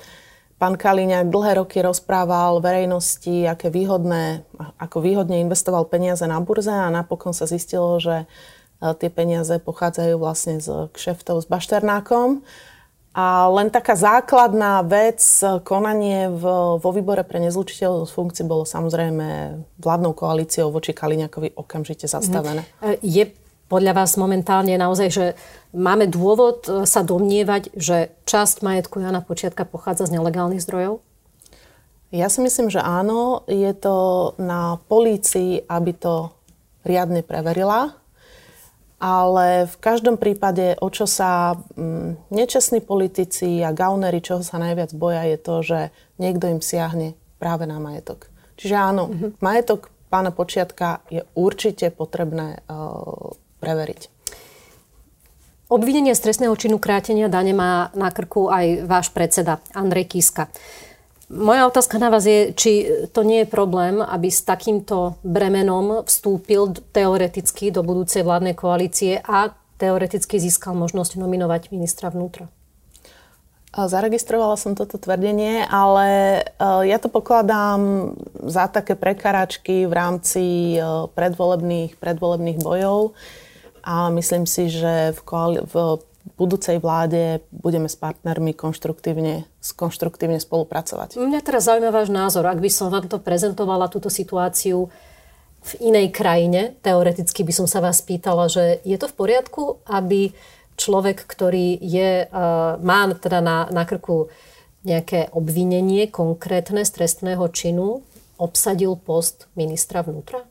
pán 0.57 0.81
Kaliňák 0.81 1.29
dlhé 1.29 1.61
roky 1.61 1.85
rozprával 1.85 2.65
verejnosti, 2.65 3.45
aké 3.45 3.69
výhodné, 3.69 4.41
ako 4.81 5.05
výhodne 5.05 5.37
investoval 5.45 5.85
peniaze 5.85 6.25
na 6.25 6.41
burze 6.41 6.73
a 6.73 6.89
napokon 6.89 7.37
sa 7.37 7.45
zistilo, 7.45 8.01
že 8.01 8.25
uh, 8.25 8.97
tie 8.97 9.13
peniaze 9.13 9.61
pochádzajú 9.61 10.17
vlastne 10.17 10.65
z 10.65 10.89
kšeftov 10.97 11.45
s 11.45 11.47
Bašternákom. 11.53 12.41
A 13.15 13.47
len 13.47 13.71
taká 13.71 13.95
základná 13.95 14.83
vec, 14.83 15.23
konanie 15.63 16.27
v, 16.27 16.45
vo 16.83 16.91
výbore 16.91 17.23
pre 17.23 17.39
nezlučiteľnosť 17.39 18.11
funkcií 18.11 18.43
bolo 18.43 18.67
samozrejme 18.67 19.55
vládnou 19.79 20.19
koalíciou 20.19 20.75
voči 20.75 20.91
Kaliňakovi 20.91 21.55
okamžite 21.55 22.11
zastavené. 22.11 22.67
Mhm. 22.83 22.99
Je 23.07 23.25
podľa 23.71 23.97
vás 23.97 24.19
momentálne 24.19 24.75
naozaj, 24.77 25.09
že 25.15 25.27
máme 25.73 26.11
dôvod 26.11 26.67
sa 26.85 27.01
domnievať, 27.07 27.73
že 27.79 28.13
časť 28.29 28.61
majetku 28.61 29.01
Jana 29.01 29.25
Počiatka 29.25 29.65
pochádza 29.65 30.11
z 30.11 30.21
nelegálnych 30.21 30.61
zdrojov? 30.61 31.01
Ja 32.15 32.31
si 32.31 32.43
myslím, 32.43 32.71
že 32.71 32.83
áno. 32.83 33.43
Je 33.51 33.71
to 33.75 34.31
na 34.39 34.79
polícii, 34.91 35.67
aby 35.67 35.91
to 35.97 36.31
riadne 36.87 37.25
preverila 37.27 38.04
ale 39.05 39.69
v 39.69 39.77
každom 39.85 40.17
prípade, 40.17 40.81
o 40.81 40.89
čo 40.89 41.05
sa 41.05 41.61
mm, 41.77 42.33
nečestní 42.33 42.81
politici 42.81 43.61
a 43.61 43.77
gaunery, 43.77 44.25
čoho 44.25 44.41
sa 44.41 44.57
najviac 44.57 44.97
boja, 44.97 45.29
je 45.29 45.37
to, 45.37 45.55
že 45.61 45.79
niekto 46.17 46.49
im 46.49 46.65
siahne 46.65 47.13
práve 47.37 47.69
na 47.69 47.77
majetok. 47.77 48.33
Čiže 48.57 48.77
áno, 48.81 49.13
mm-hmm. 49.13 49.31
majetok 49.45 49.93
pána 50.09 50.33
Počiatka 50.33 51.05
je 51.13 51.21
určite 51.37 51.93
potrebné 51.93 52.65
uh, 52.65 53.37
preveriť. 53.61 54.09
Obvinenie 55.69 56.17
z 56.17 56.25
trestného 56.25 56.55
činu 56.57 56.81
krátenia 56.81 57.29
dane 57.29 57.53
má 57.53 57.93
na 57.93 58.09
krku 58.09 58.49
aj 58.49 58.89
váš 58.89 59.13
predseda 59.13 59.61
Andrej 59.77 60.17
Kiska. 60.17 60.49
Moja 61.33 61.65
otázka 61.65 61.97
na 61.97 62.13
vás 62.13 62.29
je, 62.29 62.53
či 62.53 62.85
to 63.17 63.25
nie 63.25 63.45
je 63.45 63.49
problém, 63.49 64.05
aby 64.05 64.29
s 64.29 64.45
takýmto 64.45 65.17
bremenom 65.25 66.05
vstúpil 66.05 66.77
teoreticky 66.93 67.73
do 67.73 67.81
budúcej 67.81 68.21
vládnej 68.21 68.53
koalície 68.53 69.25
a 69.25 69.57
teoreticky 69.81 70.37
získal 70.37 70.77
možnosť 70.77 71.17
nominovať 71.17 71.73
ministra 71.73 72.13
vnútra. 72.13 72.53
Zaregistrovala 73.75 74.55
som 74.55 74.79
toto 74.79 75.03
tvrdenie, 75.03 75.67
ale 75.67 76.07
e, 76.39 76.43
ja 76.87 77.03
to 77.03 77.11
pokladám 77.11 78.15
za 78.47 78.71
také 78.71 78.95
prekaračky 78.95 79.91
v 79.91 79.93
rámci 79.93 80.45
e, 80.79 81.11
predvolebných, 81.11 81.99
predvolebných 81.99 82.63
bojov 82.63 83.19
a 83.83 84.15
myslím 84.15 84.47
si, 84.47 84.71
že 84.71 85.11
v, 85.19 85.21
koali- 85.27 85.67
v 85.67 85.99
budúcej 86.35 86.81
vláde 86.81 87.45
budeme 87.53 87.87
s 87.87 87.95
partnermi 88.01 88.57
konštruktívne, 88.57 89.45
konštruktívne 89.77 90.41
spolupracovať. 90.41 91.21
Mňa 91.21 91.41
teraz 91.45 91.69
zaujíma 91.69 91.93
váš 91.93 92.09
názor. 92.09 92.49
Ak 92.49 92.59
by 92.59 92.71
som 92.73 92.89
vám 92.89 93.07
to 93.07 93.21
prezentovala, 93.21 93.93
túto 93.93 94.09
situáciu 94.09 94.89
v 95.65 95.73
inej 95.81 96.13
krajine, 96.13 96.77
teoreticky 96.81 97.45
by 97.45 97.53
som 97.53 97.67
sa 97.69 97.81
vás 97.81 98.01
pýtala, 98.05 98.49
že 98.49 98.81
je 98.85 98.97
to 99.01 99.09
v 99.09 99.17
poriadku, 99.17 99.63
aby 99.89 100.33
človek, 100.77 101.25
ktorý 101.25 101.79
je, 101.81 102.29
uh, 102.29 102.77
má 102.81 103.09
teda 103.17 103.41
na, 103.41 103.69
na 103.73 103.85
krku 103.89 104.29
nejaké 104.85 105.33
obvinenie 105.33 106.13
konkrétne 106.13 106.85
z 106.85 106.91
trestného 106.93 107.49
činu, 107.49 108.05
obsadil 108.37 108.99
post 109.01 109.49
ministra 109.57 110.05
vnútra? 110.05 110.45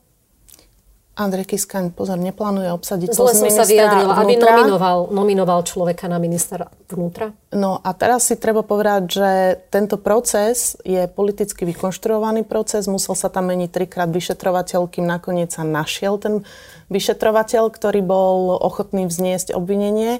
Andrej 1.14 1.54
Kiskaň, 1.54 1.94
pozor, 1.94 2.18
neplánuje 2.18 2.74
obsadiť 2.74 3.14
Zle 3.14 3.38
som 3.38 3.46
sa 3.46 3.62
vyjadrila, 3.62 4.18
aby 4.18 4.34
nominoval, 4.34 5.14
nominoval 5.14 5.62
človeka 5.62 6.10
na 6.10 6.18
ministra 6.18 6.66
vnútra. 6.90 7.30
No 7.54 7.78
a 7.78 7.94
teraz 7.94 8.26
si 8.26 8.34
treba 8.34 8.66
povedať, 8.66 9.02
že 9.06 9.30
tento 9.70 9.94
proces 9.94 10.74
je 10.82 11.06
politicky 11.06 11.62
vykonštruovaný 11.70 12.42
proces. 12.42 12.90
Musel 12.90 13.14
sa 13.14 13.30
tam 13.30 13.46
meniť 13.54 13.70
trikrát 13.70 14.10
vyšetrovateľ, 14.10 14.90
kým 14.90 15.06
nakoniec 15.06 15.54
sa 15.54 15.62
našiel 15.62 16.18
ten 16.18 16.42
vyšetrovateľ, 16.90 17.70
ktorý 17.70 18.02
bol 18.02 18.58
ochotný 18.58 19.06
vzniesť 19.06 19.54
obvinenie. 19.54 20.18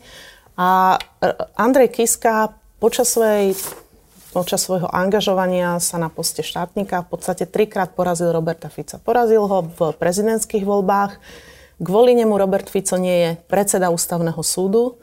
A 0.55 1.03
Andrej 1.59 1.91
Kiska 1.91 2.55
počas 2.79 3.11
svojej 3.11 3.59
počas 4.35 4.67
svojho 4.67 4.91
angažovania 4.91 5.79
sa 5.79 5.95
na 5.95 6.11
poste 6.11 6.43
štátnika 6.43 7.07
v 7.07 7.09
podstate 7.15 7.47
trikrát 7.47 7.95
porazil 7.95 8.35
Roberta 8.35 8.67
Fica. 8.67 8.99
Porazil 8.99 9.47
ho 9.47 9.63
v 9.63 9.95
prezidentských 9.95 10.67
voľbách. 10.67 11.23
Kvôli 11.79 12.19
nemu 12.19 12.35
Robert 12.35 12.67
Fico 12.67 12.99
nie 12.99 13.15
je 13.23 13.31
predseda 13.47 13.95
ústavného 13.95 14.43
súdu 14.43 14.99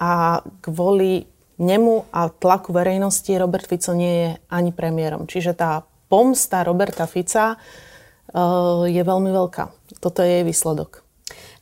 a 0.00 0.40
kvôli 0.64 1.28
nemu 1.60 2.08
a 2.08 2.32
tlaku 2.32 2.72
verejnosti 2.72 3.28
Robert 3.36 3.68
Fico 3.68 3.92
nie 3.92 4.14
je 4.24 4.30
ani 4.48 4.72
premiérom. 4.72 5.28
Čiže 5.28 5.52
tá 5.52 5.84
pomsta 6.08 6.64
Roberta 6.64 7.04
Fica 7.04 7.60
uh, 7.60 8.88
je 8.88 9.02
veľmi 9.04 9.28
veľká. 9.28 9.64
Toto 10.00 10.24
je 10.24 10.40
jej 10.40 10.44
výsledok. 10.48 11.04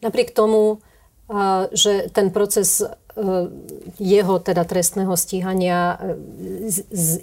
Napriek 0.06 0.30
tomu, 0.30 0.78
uh, 0.78 1.66
že 1.74 2.06
ten 2.14 2.30
proces 2.30 2.86
E, 2.86 3.07
jeho 3.98 4.34
teda 4.38 4.62
trestného 4.62 5.10
stíhania 5.18 5.98
e, 5.98 6.70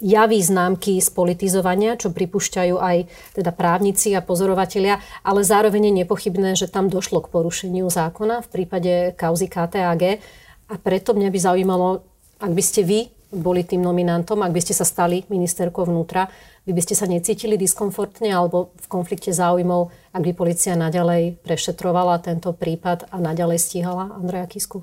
javí 0.04 0.40
známky 0.44 1.00
spolitizovania, 1.00 1.96
čo 1.96 2.12
pripúšťajú 2.12 2.76
aj 2.76 2.96
teda 3.32 3.50
právnici 3.56 4.12
a 4.12 4.20
pozorovatelia, 4.20 5.00
ale 5.24 5.40
zároveň 5.40 5.88
je 5.88 5.98
nepochybné, 6.04 6.52
že 6.52 6.68
tam 6.68 6.92
došlo 6.92 7.24
k 7.24 7.32
porušeniu 7.32 7.88
zákona 7.88 8.44
v 8.44 8.48
prípade 8.52 8.92
kauzy 9.16 9.48
KTAG 9.48 10.20
a 10.68 10.74
preto 10.76 11.16
mňa 11.16 11.28
by 11.32 11.38
zaujímalo, 11.40 12.04
ak 12.44 12.52
by 12.52 12.62
ste 12.62 12.84
vy 12.84 13.00
boli 13.32 13.66
tým 13.66 13.82
nominantom, 13.82 14.38
ak 14.44 14.52
by 14.54 14.60
ste 14.62 14.74
sa 14.76 14.86
stali 14.86 15.26
ministerkou 15.26 15.88
vnútra, 15.88 16.30
vy 16.66 16.74
by 16.74 16.82
ste 16.82 16.94
sa 16.98 17.06
necítili 17.06 17.54
diskomfortne 17.58 18.30
alebo 18.30 18.74
v 18.74 18.86
konflikte 18.90 19.30
záujmov, 19.30 19.90
ak 20.12 20.22
by 20.22 20.32
policia 20.34 20.74
naďalej 20.78 21.38
prešetrovala 21.42 22.22
tento 22.22 22.52
prípad 22.52 23.10
a 23.10 23.16
naďalej 23.22 23.58
stíhala 23.62 24.14
Andreja 24.14 24.46
Kisku? 24.50 24.82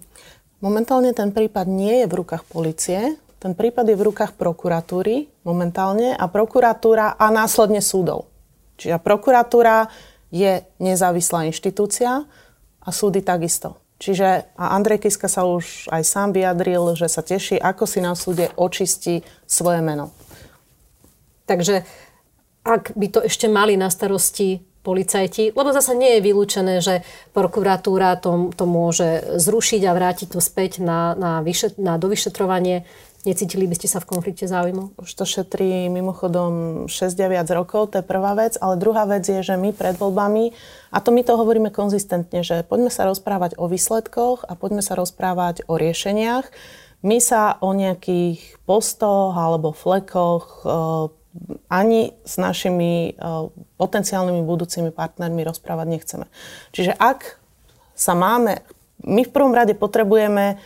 Momentálne 0.63 1.11
ten 1.11 1.35
prípad 1.35 1.67
nie 1.67 1.99
je 1.99 2.05
v 2.07 2.23
rukách 2.23 2.47
policie, 2.47 3.19
ten 3.43 3.51
prípad 3.51 3.83
je 3.83 3.99
v 3.99 4.07
rukách 4.07 4.39
prokuratúry 4.39 5.27
momentálne 5.43 6.15
a 6.15 6.31
prokuratúra 6.31 7.19
a 7.19 7.27
následne 7.27 7.83
súdov. 7.83 8.31
Čiže 8.79 9.03
prokuratúra 9.03 9.91
je 10.31 10.63
nezávislá 10.79 11.51
inštitúcia 11.51 12.23
a 12.79 12.89
súdy 12.95 13.19
takisto. 13.19 13.75
Čiže 13.99 14.55
a 14.55 14.71
Andrej 14.71 15.03
Kiska 15.03 15.27
sa 15.27 15.43
už 15.43 15.91
aj 15.91 16.03
sám 16.07 16.31
vyjadril, 16.31 16.95
že 16.95 17.11
sa 17.11 17.19
teší, 17.19 17.59
ako 17.59 17.83
si 17.83 17.99
na 17.99 18.15
súde 18.15 18.47
očistí 18.55 19.19
svoje 19.43 19.83
meno. 19.83 20.15
Takže 21.43 21.83
ak 22.63 22.95
by 22.95 23.07
to 23.11 23.19
ešte 23.19 23.51
mali 23.51 23.75
na 23.75 23.91
starosti 23.91 24.63
policajti, 24.83 25.55
lebo 25.55 25.71
zase 25.71 25.95
nie 25.95 26.19
je 26.19 26.25
vylúčené, 26.27 26.83
že 26.83 27.07
prokuratúra 27.31 28.19
to, 28.19 28.51
to 28.51 28.67
môže 28.67 29.39
zrušiť 29.39 29.81
a 29.87 29.95
vrátiť 29.95 30.27
to 30.35 30.43
späť 30.43 30.83
na, 30.83 31.15
na, 31.15 31.39
vyšet, 31.39 31.79
na 31.79 31.95
dovyšetrovanie. 31.95 32.83
Necítili 33.23 33.63
by 33.71 33.79
ste 33.79 33.87
sa 33.87 34.03
v 34.03 34.11
konflikte 34.11 34.43
záujmov? 34.51 34.99
Už 34.99 35.07
to 35.15 35.23
šetrí 35.23 35.87
mimochodom 35.87 36.85
6 36.91 37.15
a 37.23 37.27
viac 37.31 37.47
rokov, 37.55 37.95
to 37.95 38.03
je 38.03 38.05
prvá 38.05 38.35
vec. 38.35 38.59
Ale 38.59 38.75
druhá 38.75 39.07
vec 39.07 39.23
je, 39.23 39.39
že 39.39 39.55
my 39.55 39.71
pred 39.71 39.95
voľbami, 39.95 40.51
a 40.91 40.99
to 40.99 41.15
my 41.15 41.23
to 41.23 41.39
hovoríme 41.39 41.71
konzistentne, 41.71 42.43
že 42.43 42.67
poďme 42.67 42.91
sa 42.91 43.07
rozprávať 43.07 43.55
o 43.55 43.71
výsledkoch 43.71 44.43
a 44.43 44.59
poďme 44.59 44.83
sa 44.83 44.99
rozprávať 44.99 45.63
o 45.71 45.79
riešeniach. 45.79 46.51
My 47.07 47.23
sa 47.23 47.55
o 47.63 47.71
nejakých 47.71 48.59
postoch 48.67 49.35
alebo 49.39 49.71
flekoch 49.71 50.67
ani 51.69 52.13
s 52.21 52.37
našimi 52.37 53.17
uh, 53.17 53.49
potenciálnymi 53.81 54.41
budúcimi 54.45 54.93
partnermi 54.93 55.41
rozprávať 55.41 55.87
nechceme. 55.89 56.25
Čiže 56.69 56.93
ak 56.93 57.41
sa 57.97 58.13
máme, 58.13 58.61
my 59.03 59.25
v 59.25 59.33
prvom 59.33 59.53
rade 59.53 59.73
potrebujeme 59.73 60.61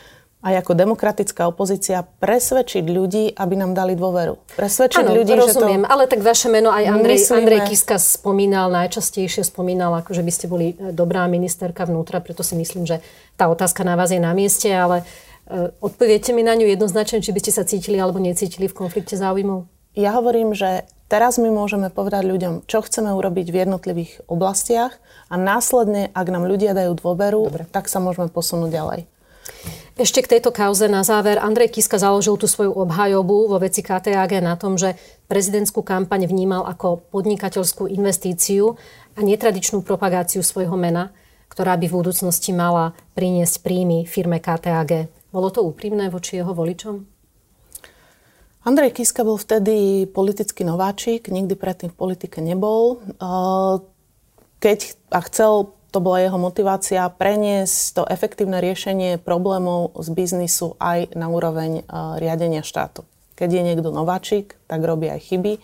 aj 0.48 0.64
ako 0.64 0.74
demokratická 0.78 1.50
opozícia 1.50 2.06
presvedčiť 2.06 2.86
ľudí, 2.86 3.34
aby 3.34 3.54
nám 3.58 3.74
dali 3.74 3.98
dôveru. 3.98 4.38
Presvedčiť 4.54 5.02
ano, 5.02 5.18
ľudí, 5.18 5.34
rozumiem, 5.34 5.84
že 5.84 5.88
to... 5.90 5.92
ale 5.92 6.04
tak 6.06 6.22
vaše 6.22 6.48
meno 6.48 6.70
aj 6.70 6.84
Andrej, 6.94 7.26
myslíme... 7.26 7.38
Andrej 7.42 7.62
Kiska 7.74 7.98
spomínal, 7.98 8.70
najčastejšie 8.70 9.44
spomínal, 9.44 9.98
ako 9.98 10.14
že 10.14 10.22
by 10.22 10.32
ste 10.32 10.46
boli 10.46 10.78
e, 10.78 10.94
dobrá 10.94 11.26
ministerka 11.26 11.90
vnútra, 11.90 12.22
preto 12.22 12.46
si 12.46 12.54
myslím, 12.54 12.86
že 12.86 13.02
tá 13.34 13.50
otázka 13.50 13.82
na 13.82 13.98
vás 13.98 14.14
je 14.14 14.22
na 14.22 14.32
mieste, 14.38 14.70
ale 14.70 15.02
uh, 15.50 15.74
odpoviete 15.82 16.34
mi 16.38 16.46
na 16.46 16.54
ňu 16.54 16.70
jednoznačne, 16.70 17.22
či 17.22 17.34
by 17.34 17.40
ste 17.42 17.52
sa 17.54 17.66
cítili 17.66 17.98
alebo 17.98 18.22
necítili 18.22 18.70
v 18.70 18.78
konflikte 18.78 19.18
záujmov? 19.18 19.76
Ja 19.98 20.13
hovorím, 20.13 20.54
že 20.54 20.86
Teraz 21.08 21.39
my 21.39 21.48
môžeme 21.48 21.88
povedať 21.88 22.27
ľuďom, 22.27 22.68
čo 22.68 22.84
chceme 22.84 23.16
urobiť 23.16 23.48
v 23.48 23.63
jednotlivých 23.63 24.27
oblastiach 24.27 24.92
a 25.32 25.39
následne, 25.39 26.12
ak 26.12 26.27
nám 26.27 26.44
ľudia 26.44 26.75
dajú 26.75 27.00
dôveru, 27.00 27.48
Dobre. 27.48 27.63
tak 27.72 27.88
sa 27.88 28.04
môžeme 28.04 28.27
posunúť 28.27 28.75
ďalej. 28.75 29.00
Ešte 29.96 30.20
k 30.20 30.38
tejto 30.38 30.51
kauze 30.51 30.92
na 30.92 31.08
záver. 31.08 31.39
Andrej 31.39 31.80
Kiska 31.80 31.96
založil 31.96 32.36
tú 32.36 32.44
svoju 32.44 32.75
obhajobu 32.75 33.48
vo 33.48 33.58
veci 33.58 33.80
KTAG 33.80 34.44
na 34.44 34.60
tom, 34.60 34.75
že 34.75 35.00
prezidentskú 35.32 35.80
kampaň 35.80 36.27
vnímal 36.27 36.68
ako 36.68 37.08
podnikateľskú 37.08 37.88
investíciu 37.88 38.75
a 39.16 39.20
netradičnú 39.24 39.88
propagáciu 39.88 40.44
svojho 40.44 40.75
mena, 40.75 41.16
ktorá 41.48 41.80
by 41.80 41.88
v 41.88 41.98
budúcnosti 42.04 42.51
mala 42.51 42.92
priniesť 43.16 43.63
príjmy 43.63 44.04
firme 44.04 44.44
KTAG. 44.44 45.08
Bolo 45.32 45.56
to 45.56 45.63
úprimné 45.63 46.12
voči 46.12 46.36
jeho 46.36 46.51
voličom? 46.51 47.17
Andrej 48.68 49.00
Kiska 49.00 49.24
bol 49.24 49.40
vtedy 49.40 50.04
politický 50.12 50.68
nováčik, 50.68 51.32
nikdy 51.32 51.56
predtým 51.56 51.88
v 51.88 51.96
politike 51.96 52.44
nebol. 52.44 53.00
Keď 54.60 54.80
a 55.08 55.24
chcel, 55.24 55.72
to 55.96 56.04
bola 56.04 56.20
jeho 56.20 56.36
motivácia, 56.36 57.08
preniesť 57.08 57.96
to 57.96 58.04
efektívne 58.04 58.60
riešenie 58.60 59.24
problémov 59.24 59.96
z 60.04 60.12
biznisu 60.12 60.76
aj 60.84 61.16
na 61.16 61.32
úroveň 61.32 61.88
riadenia 62.20 62.60
štátu. 62.60 63.08
Keď 63.40 63.50
je 63.56 63.64
niekto 63.72 63.88
nováčik, 63.88 64.60
tak 64.68 64.84
robí 64.84 65.08
aj 65.08 65.32
chyby. 65.32 65.64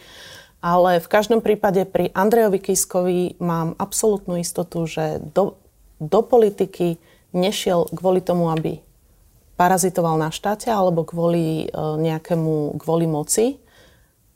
Ale 0.64 1.04
v 1.04 1.12
každom 1.12 1.44
prípade 1.44 1.84
pri 1.84 2.08
Andrejovi 2.16 2.64
Kiskovi 2.64 3.36
mám 3.44 3.76
absolútnu 3.84 4.40
istotu, 4.40 4.88
že 4.88 5.20
do, 5.20 5.60
do 6.00 6.24
politiky 6.24 6.96
nešiel 7.36 7.84
kvôli 7.92 8.24
tomu, 8.24 8.48
aby 8.48 8.80
parazitoval 9.56 10.18
na 10.18 10.30
štáte 10.34 10.70
alebo 10.70 11.06
kvôli 11.06 11.68
e, 11.68 11.78
nejakému, 11.78 12.78
kvôli 12.82 13.06
moci. 13.06 13.62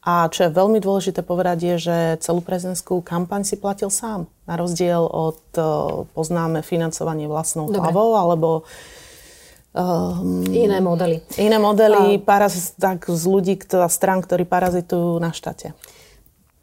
A 0.08 0.32
čo 0.32 0.48
je 0.48 0.56
veľmi 0.56 0.80
dôležité 0.80 1.20
povedať 1.20 1.58
je, 1.68 1.76
že 1.92 1.98
celú 2.24 2.40
prezidentskú 2.40 3.04
kampaň 3.04 3.44
si 3.44 3.60
platil 3.60 3.92
sám. 3.92 4.32
Na 4.48 4.56
rozdiel 4.56 5.04
od, 5.04 5.44
e, 5.58 5.64
poznáme, 6.16 6.64
financovanie 6.64 7.28
vlastnou 7.28 7.68
Dobre. 7.68 7.82
hlavou 7.82 8.16
alebo 8.16 8.50
Um, 9.78 10.42
iné 10.50 10.82
modely. 10.82 11.22
Iné 11.38 11.62
modely 11.62 12.18
a... 12.18 12.24
paraz, 12.26 12.74
tak 12.82 13.06
z 13.06 13.24
ľudí, 13.30 13.62
z 13.62 13.86
strán, 13.94 14.26
ktorí 14.26 14.42
parazitujú 14.50 15.22
na 15.22 15.30
štáte. 15.30 15.78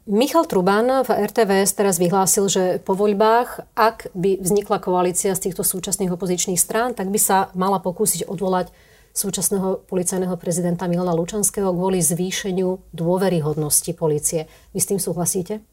Michal 0.05 0.45
Truban 0.45 0.85
v 1.01 1.09
RTVS 1.09 1.73
teraz 1.73 1.97
vyhlásil, 1.97 2.45
že 2.45 2.77
po 2.77 2.93
voľbách, 2.93 3.73
ak 3.73 4.13
by 4.13 4.37
vznikla 4.37 4.77
koalícia 4.77 5.33
z 5.33 5.49
týchto 5.49 5.65
súčasných 5.65 6.13
opozičných 6.13 6.61
strán, 6.61 6.93
tak 6.93 7.09
by 7.09 7.17
sa 7.17 7.49
mala 7.57 7.81
pokúsiť 7.81 8.29
odvolať 8.29 8.69
súčasného 9.17 9.81
policajného 9.89 10.37
prezidenta 10.37 10.85
Milana 10.85 11.09
Lučanského 11.17 11.73
kvôli 11.73 12.05
zvýšeniu 12.05 12.93
dôveryhodnosti 12.93 13.89
policie. 13.97 14.45
Vy 14.77 14.79
s 14.85 14.89
tým 14.93 15.01
súhlasíte? 15.01 15.65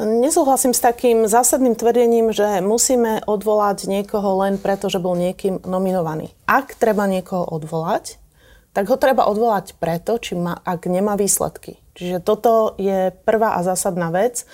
Nesúhlasím 0.00 0.72
s 0.72 0.80
takým 0.80 1.28
zásadným 1.28 1.76
tvrdením, 1.76 2.32
že 2.32 2.64
musíme 2.64 3.20
odvolať 3.28 3.84
niekoho 3.84 4.40
len 4.40 4.56
preto, 4.56 4.88
že 4.88 4.96
bol 4.96 5.12
niekým 5.12 5.60
nominovaný. 5.68 6.32
Ak 6.48 6.72
treba 6.80 7.04
niekoho 7.04 7.44
odvolať, 7.52 8.16
tak 8.72 8.88
ho 8.88 8.96
treba 8.96 9.28
odvolať 9.28 9.76
preto, 9.76 10.16
či 10.16 10.40
ma, 10.40 10.56
ak 10.56 10.88
nemá 10.88 11.20
výsledky. 11.20 11.81
Čiže 11.92 12.24
toto 12.24 12.74
je 12.80 13.12
prvá 13.24 13.56
a 13.56 13.64
zásadná 13.64 14.08
vec. 14.08 14.48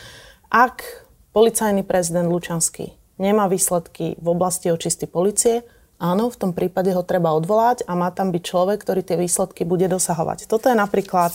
Ak 0.50 0.83
policajný 1.30 1.87
prezident 1.87 2.26
Lučanský 2.26 2.99
nemá 3.18 3.47
výsledky 3.47 4.18
v 4.18 4.26
oblasti 4.26 4.75
očisty 4.75 5.07
policie, 5.07 5.62
áno, 6.02 6.30
v 6.30 6.38
tom 6.38 6.50
prípade 6.54 6.90
ho 6.95 7.07
treba 7.07 7.35
odvolať 7.35 7.87
a 7.87 7.95
má 7.95 8.11
tam 8.11 8.35
byť 8.35 8.42
človek, 8.42 8.78
ktorý 8.83 9.00
tie 9.07 9.18
výsledky 9.18 9.62
bude 9.62 9.87
dosahovať. 9.87 10.50
Toto 10.50 10.71
je 10.71 10.76
napríklad 10.78 11.35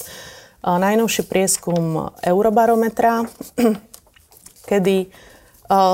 najnovší 0.64 1.28
prieskum 1.28 2.16
Eurobarometra, 2.24 3.28
kedy 4.70 5.12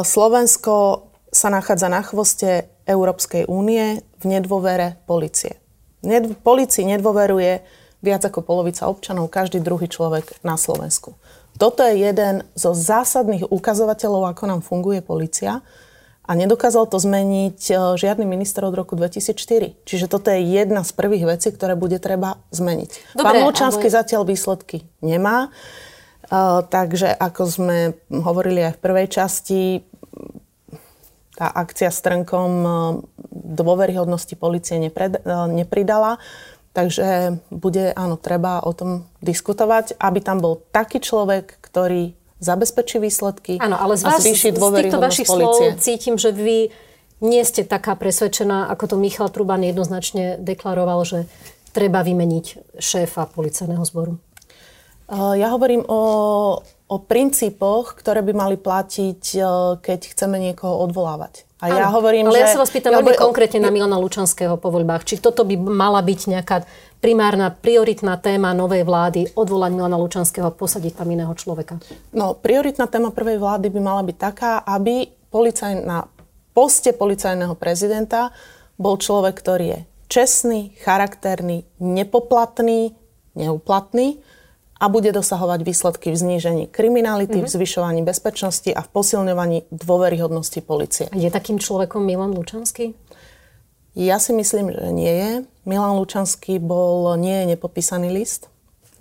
Slovensko 0.06 1.06
sa 1.30 1.50
nachádza 1.54 1.90
na 1.90 2.02
chvoste 2.02 2.70
Európskej 2.90 3.46
únie 3.46 4.02
v 4.18 4.24
nedôvere 4.26 4.98
policie. 5.06 5.62
Ned- 6.02 6.38
policii 6.42 6.90
nedôveruje 6.98 7.62
viac 8.00 8.24
ako 8.24 8.44
polovica 8.44 8.88
občanov, 8.88 9.32
každý 9.32 9.60
druhý 9.60 9.92
človek 9.92 10.40
na 10.44 10.56
Slovensku. 10.56 11.20
Toto 11.60 11.84
je 11.84 12.00
jeden 12.00 12.48
zo 12.56 12.72
zásadných 12.72 13.52
ukazovateľov, 13.52 14.32
ako 14.32 14.44
nám 14.48 14.62
funguje 14.64 15.04
policia 15.04 15.60
a 16.24 16.32
nedokázal 16.38 16.88
to 16.88 17.02
zmeniť 17.02 17.60
e, 17.68 17.74
žiadny 17.98 18.24
minister 18.24 18.64
od 18.64 18.78
roku 18.78 18.94
2004. 18.94 19.82
Čiže 19.84 20.06
toto 20.06 20.30
je 20.30 20.40
jedna 20.40 20.86
z 20.86 20.92
prvých 20.94 21.26
vecí, 21.26 21.50
ktoré 21.52 21.74
bude 21.74 21.98
treba 21.98 22.40
zmeniť. 22.54 23.18
Dobre, 23.18 23.26
Pán 23.26 23.38
Lučanský 23.50 23.90
ale... 23.92 23.98
zatiaľ 23.98 24.24
výsledky 24.30 24.86
nemá, 25.02 25.50
uh, 26.30 26.62
takže 26.64 27.12
ako 27.12 27.42
sme 27.50 27.78
hovorili 28.14 28.62
aj 28.62 28.78
v 28.78 28.82
prvej 28.86 29.08
časti, 29.10 29.62
tá 31.40 31.48
akcia 31.48 31.88
s 31.88 32.04
trnkom 32.04 32.52
e, 32.62 32.72
dôveryhodnosti 33.32 34.36
policie 34.36 34.76
nepridala. 34.76 36.20
Takže 36.70 37.40
bude, 37.50 37.92
áno, 37.98 38.16
treba 38.16 38.62
o 38.62 38.72
tom 38.78 39.10
diskutovať, 39.26 39.98
aby 39.98 40.20
tam 40.22 40.38
bol 40.38 40.62
taký 40.70 41.02
človek, 41.02 41.58
ktorý 41.66 42.14
zabezpečí 42.40 43.02
výsledky 43.02 43.60
áno, 43.60 43.76
ale 43.76 44.00
z 44.00 44.06
vás, 44.06 44.22
a 44.22 44.24
zvýši 44.24 44.56
dôveryhodnosť 44.56 45.02
z 45.02 45.08
vašich 45.12 45.28
policie. 45.28 45.68
slov 45.74 45.82
cítim, 45.82 46.16
že 46.16 46.30
vy 46.32 46.72
nie 47.20 47.44
ste 47.44 47.68
taká 47.68 48.00
presvedčená, 48.00 48.72
ako 48.72 48.96
to 48.96 48.96
Michal 48.96 49.28
Truban 49.28 49.60
jednoznačne 49.66 50.40
deklaroval, 50.40 51.04
že 51.04 51.20
treba 51.76 52.00
vymeniť 52.06 52.80
šéfa 52.80 53.28
policajného 53.34 53.84
zboru. 53.84 54.16
Ja 55.10 55.50
hovorím 55.52 55.84
o, 55.90 56.02
o 56.64 56.98
princípoch, 57.02 57.98
ktoré 57.98 58.22
by 58.22 58.34
mali 58.38 58.56
platiť, 58.62 59.22
keď 59.82 60.00
chceme 60.14 60.38
niekoho 60.38 60.86
odvolávať. 60.86 61.49
A 61.60 61.68
ja 61.68 61.92
ano, 61.92 62.00
hovorím, 62.00 62.32
ale 62.32 62.40
že... 62.40 62.44
ja 62.48 62.48
sa 62.56 62.62
vás 62.64 62.72
pýtam 62.72 62.96
ja 62.96 63.04
veľmi 63.04 63.20
konkrétne 63.20 63.60
na 63.60 63.68
Milana 63.68 64.00
Lučanského 64.00 64.56
po 64.56 64.72
voľbách. 64.72 65.04
Či 65.04 65.20
toto 65.20 65.44
by 65.44 65.60
mala 65.60 66.00
byť 66.00 66.20
nejaká 66.32 66.64
primárna, 67.04 67.52
prioritná 67.52 68.16
téma 68.16 68.56
novej 68.56 68.88
vlády, 68.88 69.36
odvolať 69.36 69.72
Milana 69.76 70.00
Lučanského 70.00 70.48
a 70.48 70.56
posadiť 70.56 71.04
tam 71.04 71.12
iného 71.12 71.32
človeka? 71.36 71.76
No, 72.16 72.32
prioritná 72.40 72.88
téma 72.88 73.12
prvej 73.12 73.44
vlády 73.44 73.68
by 73.76 73.80
mala 73.84 74.08
byť 74.08 74.16
taká, 74.16 74.64
aby 74.64 75.12
policaj, 75.28 75.84
na 75.84 76.08
poste 76.56 76.96
policajného 76.96 77.60
prezidenta 77.60 78.32
bol 78.80 78.96
človek, 78.96 79.36
ktorý 79.36 79.66
je 79.68 79.80
čestný, 80.08 80.72
charakterný, 80.80 81.68
nepoplatný, 81.84 82.96
neuplatný 83.36 84.24
a 84.80 84.86
bude 84.88 85.12
dosahovať 85.12 85.60
výsledky 85.68 86.16
v 86.16 86.18
znížení 86.18 86.64
kriminality, 86.72 87.44
mm-hmm. 87.44 87.48
v 87.48 87.52
mhm. 87.52 87.58
zvyšovaní 87.60 88.02
bezpečnosti 88.08 88.72
a 88.72 88.80
v 88.80 88.90
posilňovaní 88.90 89.68
dôveryhodnosti 89.70 90.60
policie. 90.64 91.12
Je 91.12 91.28
takým 91.28 91.60
človekom 91.60 92.00
Milan 92.00 92.32
Lučanský? 92.32 92.96
Ja 94.00 94.16
si 94.16 94.32
myslím, 94.32 94.72
že 94.72 94.88
nie 94.96 95.12
je. 95.12 95.32
Milan 95.68 96.00
Lučanský 96.00 96.62
bol, 96.64 97.20
nie 97.20 97.44
je 97.44 97.46
nepopísaný 97.58 98.08
list. 98.08 98.48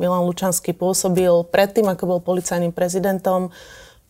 Milan 0.02 0.26
Lučanský 0.26 0.74
pôsobil 0.74 1.30
predtým, 1.46 1.86
ako 1.86 2.18
bol 2.18 2.20
policajným 2.22 2.74
prezidentom, 2.74 3.54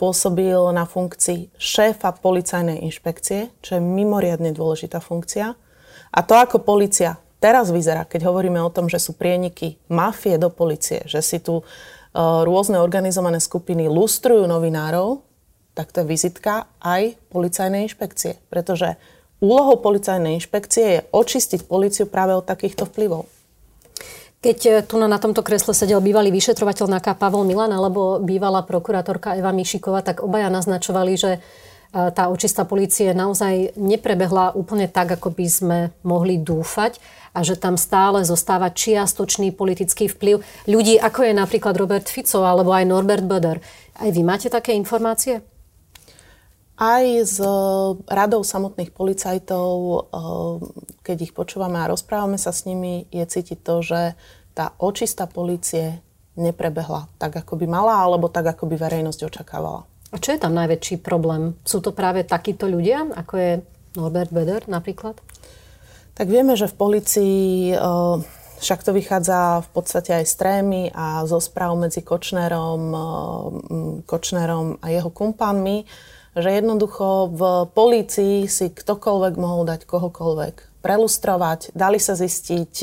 pôsobil 0.01 0.57
na 0.73 0.87
funkcii 0.89 1.53
šéfa 1.59 2.15
policajnej 2.23 2.81
inšpekcie, 2.87 3.53
čo 3.61 3.71
je 3.77 3.83
mimoriadne 3.83 4.55
dôležitá 4.55 5.03
funkcia. 5.03 5.59
A 6.09 6.19
to, 6.25 6.39
ako 6.39 6.63
policia 6.65 7.21
teraz 7.39 7.71
vyzerá, 7.71 8.05
keď 8.05 8.29
hovoríme 8.31 8.59
o 8.63 8.71
tom, 8.71 8.87
že 8.91 9.03
sú 9.03 9.15
prieniky 9.15 9.79
mafie 9.91 10.37
do 10.37 10.51
policie, 10.53 11.03
že 11.07 11.23
si 11.23 11.39
tu 11.39 11.63
uh, 11.63 11.65
rôzne 12.45 12.79
organizované 12.83 13.39
skupiny 13.43 13.87
lustrujú 13.87 14.47
novinárov, 14.47 15.23
tak 15.79 15.95
to 15.95 16.03
je 16.03 16.11
vizitka 16.11 16.67
aj 16.83 17.15
policajnej 17.31 17.87
inšpekcie. 17.87 18.43
Pretože 18.51 18.99
úlohou 19.39 19.79
policajnej 19.79 20.35
inšpekcie 20.43 20.85
je 20.85 21.05
očistiť 21.15 21.71
policiu 21.71 22.11
práve 22.11 22.35
od 22.35 22.43
takýchto 22.43 22.91
vplyvov. 22.91 23.31
Keď 24.39 24.59
e, 24.67 24.71
tu 24.87 24.99
na 24.99 25.19
tomto 25.19 25.43
kresle 25.43 25.75
sedel 25.75 26.03
bývalý 26.03 26.31
vyšetrovateľ 26.31 26.99
NAKA 26.99 27.19
Pavel 27.19 27.47
Milan 27.47 27.75
alebo 27.75 28.23
bývalá 28.23 28.63
prokurátorka 28.63 29.35
Eva 29.35 29.51
Mišiková, 29.51 30.03
tak 30.03 30.23
obaja 30.23 30.51
naznačovali, 30.51 31.15
že 31.15 31.39
tá 31.89 32.29
očista 32.29 32.69
policie 32.69 33.17
naozaj 33.17 33.73
neprebehla 33.81 34.53
úplne 34.53 34.93
tak, 34.93 35.17
ako 35.17 35.33
by 35.33 35.47
sme 35.49 35.79
mohli 36.05 36.37
dúfať 36.37 37.01
a 37.33 37.41
že 37.41 37.57
tam 37.57 37.81
stále 37.81 38.27
zostáva 38.29 38.69
čiastočný 38.73 39.55
politický 39.57 40.11
vplyv 40.11 40.45
ľudí, 40.69 41.01
ako 41.01 41.29
je 41.29 41.33
napríklad 41.33 41.75
Robert 41.77 42.05
Fico 42.11 42.45
alebo 42.45 42.75
aj 42.77 42.85
Norbert 42.89 43.25
Böder. 43.25 43.63
Aj 43.99 44.11
vy 44.11 44.21
máte 44.21 44.53
také 44.53 44.77
informácie? 44.77 45.41
Aj 46.79 47.03
z 47.03 47.43
e, 47.43 47.51
radou 48.07 48.47
samotných 48.47 48.95
policajtov, 48.95 49.71
e, 49.75 49.99
keď 51.03 51.17
ich 51.27 51.33
počúvame 51.35 51.83
a 51.83 51.91
rozprávame 51.91 52.39
sa 52.39 52.55
s 52.55 52.71
nimi, 52.71 53.11
je 53.11 53.27
cítiť 53.27 53.59
to, 53.67 53.83
že 53.83 54.01
tá 54.55 54.79
očista 54.79 55.27
policie 55.27 55.99
neprebehla 56.39 57.11
tak, 57.19 57.35
ako 57.35 57.59
by 57.59 57.67
mala, 57.67 57.99
alebo 57.99 58.31
tak, 58.31 58.47
ako 58.55 58.71
by 58.71 58.79
verejnosť 58.79 59.27
očakávala. 59.27 59.91
A 60.09 60.17
čo 60.17 60.33
je 60.33 60.41
tam 60.41 60.57
najväčší 60.57 61.05
problém? 61.05 61.53
Sú 61.69 61.85
to 61.85 61.93
práve 61.93 62.25
takíto 62.25 62.65
ľudia, 62.65 63.05
ako 63.13 63.35
je 63.37 63.53
Norbert 63.97 64.33
Böder 64.33 64.65
napríklad? 64.65 65.21
Tak 66.17 66.27
vieme, 66.33 66.57
že 66.57 66.67
v 66.67 66.79
policii 66.81 67.77
však 68.59 68.81
to 68.83 68.91
vychádza 68.91 69.63
v 69.63 69.69
podstate 69.71 70.11
aj 70.19 70.25
z 70.27 70.35
trémy 70.35 70.83
a 70.91 71.23
zo 71.29 71.39
správ 71.39 71.79
medzi 71.79 72.03
Kočnerom, 72.03 72.83
Kočnerom 74.03 74.83
a 74.83 74.87
jeho 74.91 75.15
kumpanmi, 75.15 75.87
že 76.35 76.51
jednoducho 76.59 77.31
v 77.31 77.43
polícii 77.71 78.51
si 78.51 78.67
ktokoľvek 78.75 79.35
mohol 79.39 79.63
dať 79.63 79.87
kohokoľvek 79.87 80.83
prelustrovať, 80.83 81.71
dali 81.75 82.03
sa 82.03 82.19
zistiť, 82.19 82.75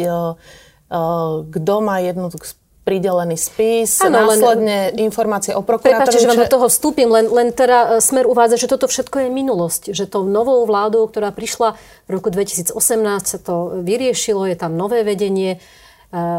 kto 1.51 1.73
má 1.83 1.95
jednoducho 1.99 2.55
pridelený 2.85 3.33
spis, 3.33 3.97
ano, 4.05 4.29
následne 4.29 4.93
len, 4.93 5.01
informácie 5.01 5.57
o 5.57 5.65
prokurátorovi. 5.65 6.05
Prepačte, 6.05 6.21
že 6.21 6.29
vám 6.29 6.45
do 6.45 6.53
toho 6.53 6.67
vstúpim, 6.69 7.09
len, 7.09 7.25
len 7.33 7.49
teda 7.49 7.97
e, 7.97 8.05
Smer 8.05 8.29
uvádza, 8.29 8.61
že 8.61 8.69
toto 8.69 8.85
všetko 8.85 9.25
je 9.25 9.29
minulosť. 9.33 9.83
Že 9.89 10.05
to 10.05 10.19
novou 10.21 10.61
vládou, 10.69 11.09
ktorá 11.09 11.33
prišla 11.33 11.81
v 12.05 12.09
roku 12.13 12.29
2018, 12.29 12.77
sa 13.25 13.39
to 13.41 13.81
vyriešilo, 13.81 14.45
je 14.45 14.53
tam 14.53 14.77
nové 14.77 15.01
vedenie 15.01 15.57
e, 15.57 15.59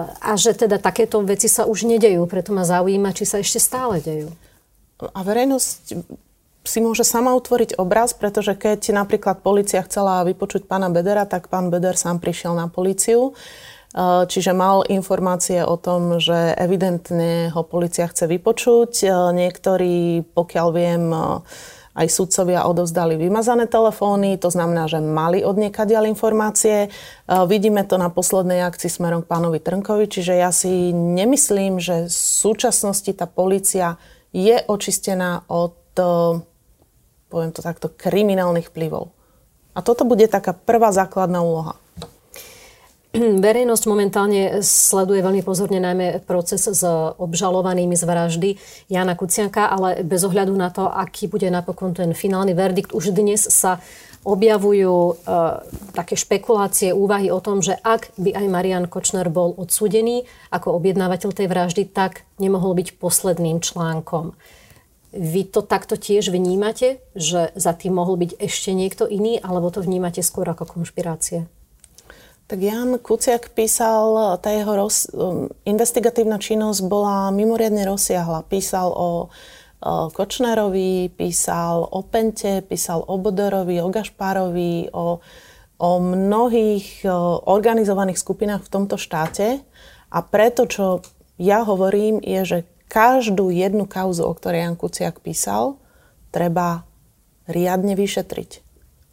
a 0.07 0.33
že 0.39 0.55
teda 0.55 0.79
takéto 0.79 1.19
veci 1.27 1.51
sa 1.51 1.67
už 1.67 1.83
nedejú. 1.83 2.23
Preto 2.31 2.55
ma 2.55 2.63
zaujíma, 2.63 3.11
či 3.11 3.27
sa 3.27 3.43
ešte 3.43 3.59
stále 3.59 3.99
dejú. 3.99 4.31
A 5.03 5.21
verejnosť 5.27 5.99
si 6.67 6.79
môže 6.83 7.03
sama 7.03 7.35
utvoriť 7.35 7.79
obraz, 7.79 8.15
pretože 8.15 8.55
keď 8.55 8.95
napríklad 8.95 9.43
policia 9.43 9.83
chcela 9.87 10.27
vypočuť 10.27 10.67
pána 10.67 10.91
Bedera, 10.95 11.27
tak 11.27 11.51
pán 11.51 11.75
Beder 11.75 11.99
sám 11.99 12.23
prišiel 12.23 12.55
na 12.55 12.71
policiu 12.71 13.35
čiže 14.29 14.53
mal 14.53 14.85
informácie 14.85 15.65
o 15.65 15.81
tom, 15.81 16.21
že 16.21 16.53
evidentne 16.61 17.49
ho 17.49 17.65
policia 17.65 18.05
chce 18.05 18.29
vypočuť. 18.29 18.93
Eh, 19.03 19.11
niektorí, 19.33 20.21
pokiaľ 20.37 20.69
viem, 20.77 21.05
eh, 21.17 21.41
aj 21.97 22.13
sudcovia 22.13 22.69
odovzdali 22.69 23.17
vymazané 23.17 23.65
telefóny, 23.65 24.37
to 24.37 24.53
znamená, 24.53 24.85
že 24.85 25.01
mali 25.01 25.41
od 25.41 25.57
niekaďal 25.57 26.05
informácie. 26.05 26.93
Vidíme 27.25 27.89
to 27.89 27.97
na 27.97 28.13
poslednej 28.13 28.69
akcii 28.69 28.93
smerom 28.93 29.25
k 29.25 29.33
pánovi 29.33 29.65
Trnkovi, 29.65 30.05
čiže 30.05 30.37
ja 30.37 30.53
si 30.53 30.93
nemyslím, 30.93 31.81
že 31.81 32.05
v 32.05 32.13
súčasnosti 32.13 33.09
tá 33.17 33.25
policia 33.25 33.97
je 34.29 34.61
očistená 34.69 35.49
od, 35.49 35.73
poviem 37.33 37.53
to 37.57 37.65
takto, 37.65 37.89
kriminálnych 37.89 38.69
vplyvov. 38.69 39.17
A 39.73 39.81
toto 39.81 40.05
bude 40.05 40.29
taká 40.29 40.53
prvá 40.53 40.93
základná 40.93 41.41
úloha. 41.41 41.81
Verejnosť 43.47 43.85
momentálne 43.87 44.61
sleduje 44.61 45.23
veľmi 45.23 45.43
pozorne 45.47 45.81
najmä 45.81 46.27
proces 46.27 46.67
s 46.67 46.83
obžalovanými 47.17 47.95
z 47.97 48.05
vraždy 48.05 48.51
Jana 48.91 49.15
Kucianka, 49.15 49.71
ale 49.71 50.03
bez 50.03 50.27
ohľadu 50.27 50.53
na 50.53 50.69
to, 50.69 50.89
aký 50.89 51.31
bude 51.31 51.47
napokon 51.49 51.95
ten 51.95 52.13
finálny 52.13 52.53
verdikt, 52.53 52.93
už 52.93 53.15
dnes 53.15 53.47
sa 53.47 53.81
objavujú 54.27 54.95
e, 54.99 55.15
také 55.95 56.19
špekulácie, 56.19 56.91
úvahy 56.91 57.31
o 57.31 57.39
tom, 57.39 57.63
že 57.63 57.79
ak 57.79 58.11
by 58.19 58.35
aj 58.35 58.47
Marian 58.51 58.87
Kočner 58.91 59.31
bol 59.31 59.55
odsúdený 59.55 60.27
ako 60.51 60.83
objednávateľ 60.83 61.31
tej 61.31 61.47
vraždy, 61.47 61.87
tak 61.87 62.27
nemohol 62.43 62.75
byť 62.75 62.99
posledným 62.99 63.63
článkom. 63.63 64.35
Vy 65.15 65.49
to 65.49 65.63
takto 65.63 65.95
tiež 65.95 66.35
vnímate, 66.35 66.99
že 67.15 67.55
za 67.55 67.73
tým 67.73 67.97
mohol 67.97 68.19
byť 68.19 68.43
ešte 68.43 68.75
niekto 68.75 69.07
iný, 69.07 69.39
alebo 69.39 69.71
to 69.71 69.79
vnímate 69.79 70.21
skôr 70.27 70.45
ako 70.51 70.67
konšpirácie? 70.67 71.47
Tak 72.47 72.63
Jan 72.63 73.03
Kuciak 73.03 73.51
písal, 73.59 74.39
tá 74.39 74.55
jeho 74.55 74.71
roz, 74.79 75.11
um, 75.11 75.51
investigatívna 75.67 76.39
činnosť 76.39 76.87
bola 76.87 77.35
mimoriadne 77.35 77.83
rozsiahla. 77.83 78.47
Písal 78.47 78.87
o, 78.95 79.27
Kočnerovi, 79.87 81.11
písal 81.11 81.83
o 81.91 82.07
Pente, 82.07 82.63
písal 82.63 83.03
o 83.03 83.19
Bodorovi, 83.19 83.83
o 83.83 83.91
Gašpárovi, 83.91 84.95
o, 84.95 85.19
o 85.79 85.91
mnohých 85.99 87.03
organizovaných 87.51 88.19
skupinách 88.19 88.63
v 88.67 88.73
tomto 88.73 88.95
štáte. 88.95 89.63
A 90.15 90.19
preto, 90.23 90.71
čo 90.71 91.03
ja 91.43 91.67
hovorím, 91.67 92.23
je, 92.23 92.41
že 92.47 92.59
každú 92.87 93.51
jednu 93.51 93.91
kauzu, 93.91 94.23
o 94.23 94.33
ktorej 94.33 94.71
Jan 94.71 94.79
Kuciak 94.79 95.19
písal, 95.19 95.83
treba 96.31 96.87
riadne 97.51 97.99
vyšetriť 97.99 98.66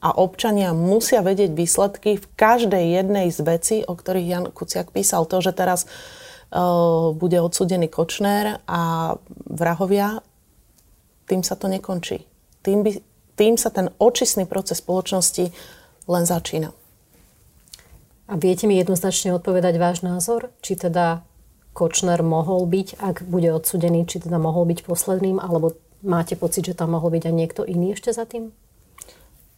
a 0.03 0.11
občania 0.11 0.75
musia 0.75 1.23
vedieť 1.23 1.55
výsledky 1.55 2.19
v 2.19 2.25
každej 2.35 2.99
jednej 2.99 3.31
z 3.31 3.39
vecí, 3.39 3.77
o 3.87 3.95
ktorých 3.95 4.27
Jan 4.27 4.45
Kuciak 4.51 4.91
písal. 4.91 5.23
To, 5.31 5.39
že 5.39 5.55
teraz 5.55 5.87
uh, 5.87 7.15
bude 7.15 7.39
odsudený 7.39 7.87
Kočner 7.87 8.59
a 8.67 9.15
vrahovia, 9.47 10.19
tým 11.23 11.39
sa 11.39 11.55
to 11.55 11.71
nekončí. 11.71 12.27
Tým, 12.67 12.83
by, 12.83 12.91
tým 13.39 13.55
sa 13.55 13.71
ten 13.71 13.95
očistný 13.95 14.43
proces 14.43 14.83
spoločnosti 14.83 15.55
len 16.11 16.23
začína. 16.27 16.75
A 18.27 18.35
viete 18.35 18.67
mi 18.67 18.75
jednoznačne 18.75 19.31
odpovedať 19.39 19.79
váš 19.79 20.03
názor? 20.03 20.51
Či 20.59 20.83
teda 20.83 21.23
Kočner 21.71 22.19
mohol 22.19 22.67
byť, 22.67 22.99
ak 22.99 23.23
bude 23.23 23.55
odsudený, 23.55 24.03
či 24.03 24.19
teda 24.19 24.35
mohol 24.35 24.67
byť 24.67 24.83
posledným, 24.83 25.39
alebo 25.39 25.79
máte 26.03 26.35
pocit, 26.35 26.67
že 26.67 26.75
tam 26.75 26.91
mohol 26.91 27.15
byť 27.15 27.23
aj 27.31 27.35
niekto 27.35 27.61
iný 27.63 27.95
ešte 27.95 28.11
za 28.11 28.27
tým? 28.27 28.51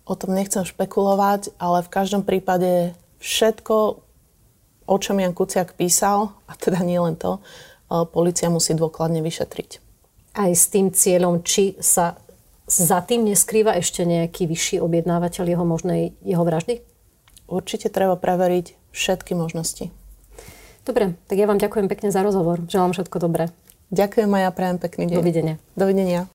O 0.05 0.13
tom 0.13 0.37
nechcem 0.37 0.61
špekulovať, 0.61 1.57
ale 1.57 1.81
v 1.81 1.89
každom 1.89 2.21
prípade 2.21 2.93
všetko, 3.17 3.75
o 4.85 4.95
čom 5.01 5.17
Jan 5.17 5.33
Kuciak 5.33 5.73
písal, 5.73 6.29
a 6.45 6.53
teda 6.53 6.85
nie 6.85 7.01
len 7.01 7.17
to, 7.17 7.41
e, 7.41 8.05
policia 8.05 8.53
musí 8.53 8.77
dôkladne 8.77 9.25
vyšetriť. 9.25 9.81
Aj 10.37 10.51
s 10.53 10.69
tým 10.69 10.93
cieľom, 10.93 11.41
či 11.41 11.73
sa 11.81 12.21
za 12.69 13.01
tým 13.01 13.25
neskrýva 13.25 13.77
ešte 13.77 14.05
nejaký 14.05 14.45
vyšší 14.45 14.77
objednávateľ 14.81 15.45
jeho 15.45 15.65
možnej 15.65 16.17
jeho 16.21 16.41
vraždy? 16.41 16.81
Určite 17.45 17.93
treba 17.93 18.17
preveriť 18.17 18.73
všetky 18.89 19.37
možnosti. 19.37 19.93
Dobre, 20.85 21.17
tak 21.25 21.37
ja 21.37 21.49
vám 21.49 21.57
ďakujem 21.61 21.89
pekne 21.89 22.09
za 22.13 22.21
rozhovor. 22.21 22.61
Želám 22.69 22.93
všetko 22.93 23.17
dobré. 23.17 23.49
Ďakujem 23.93 24.29
a 24.33 24.39
ja 24.45 24.49
prajem 24.49 24.77
pekný 24.81 25.03
deň. 25.09 25.17
Dovidenia. 25.17 25.55
Dovidenia. 25.77 26.21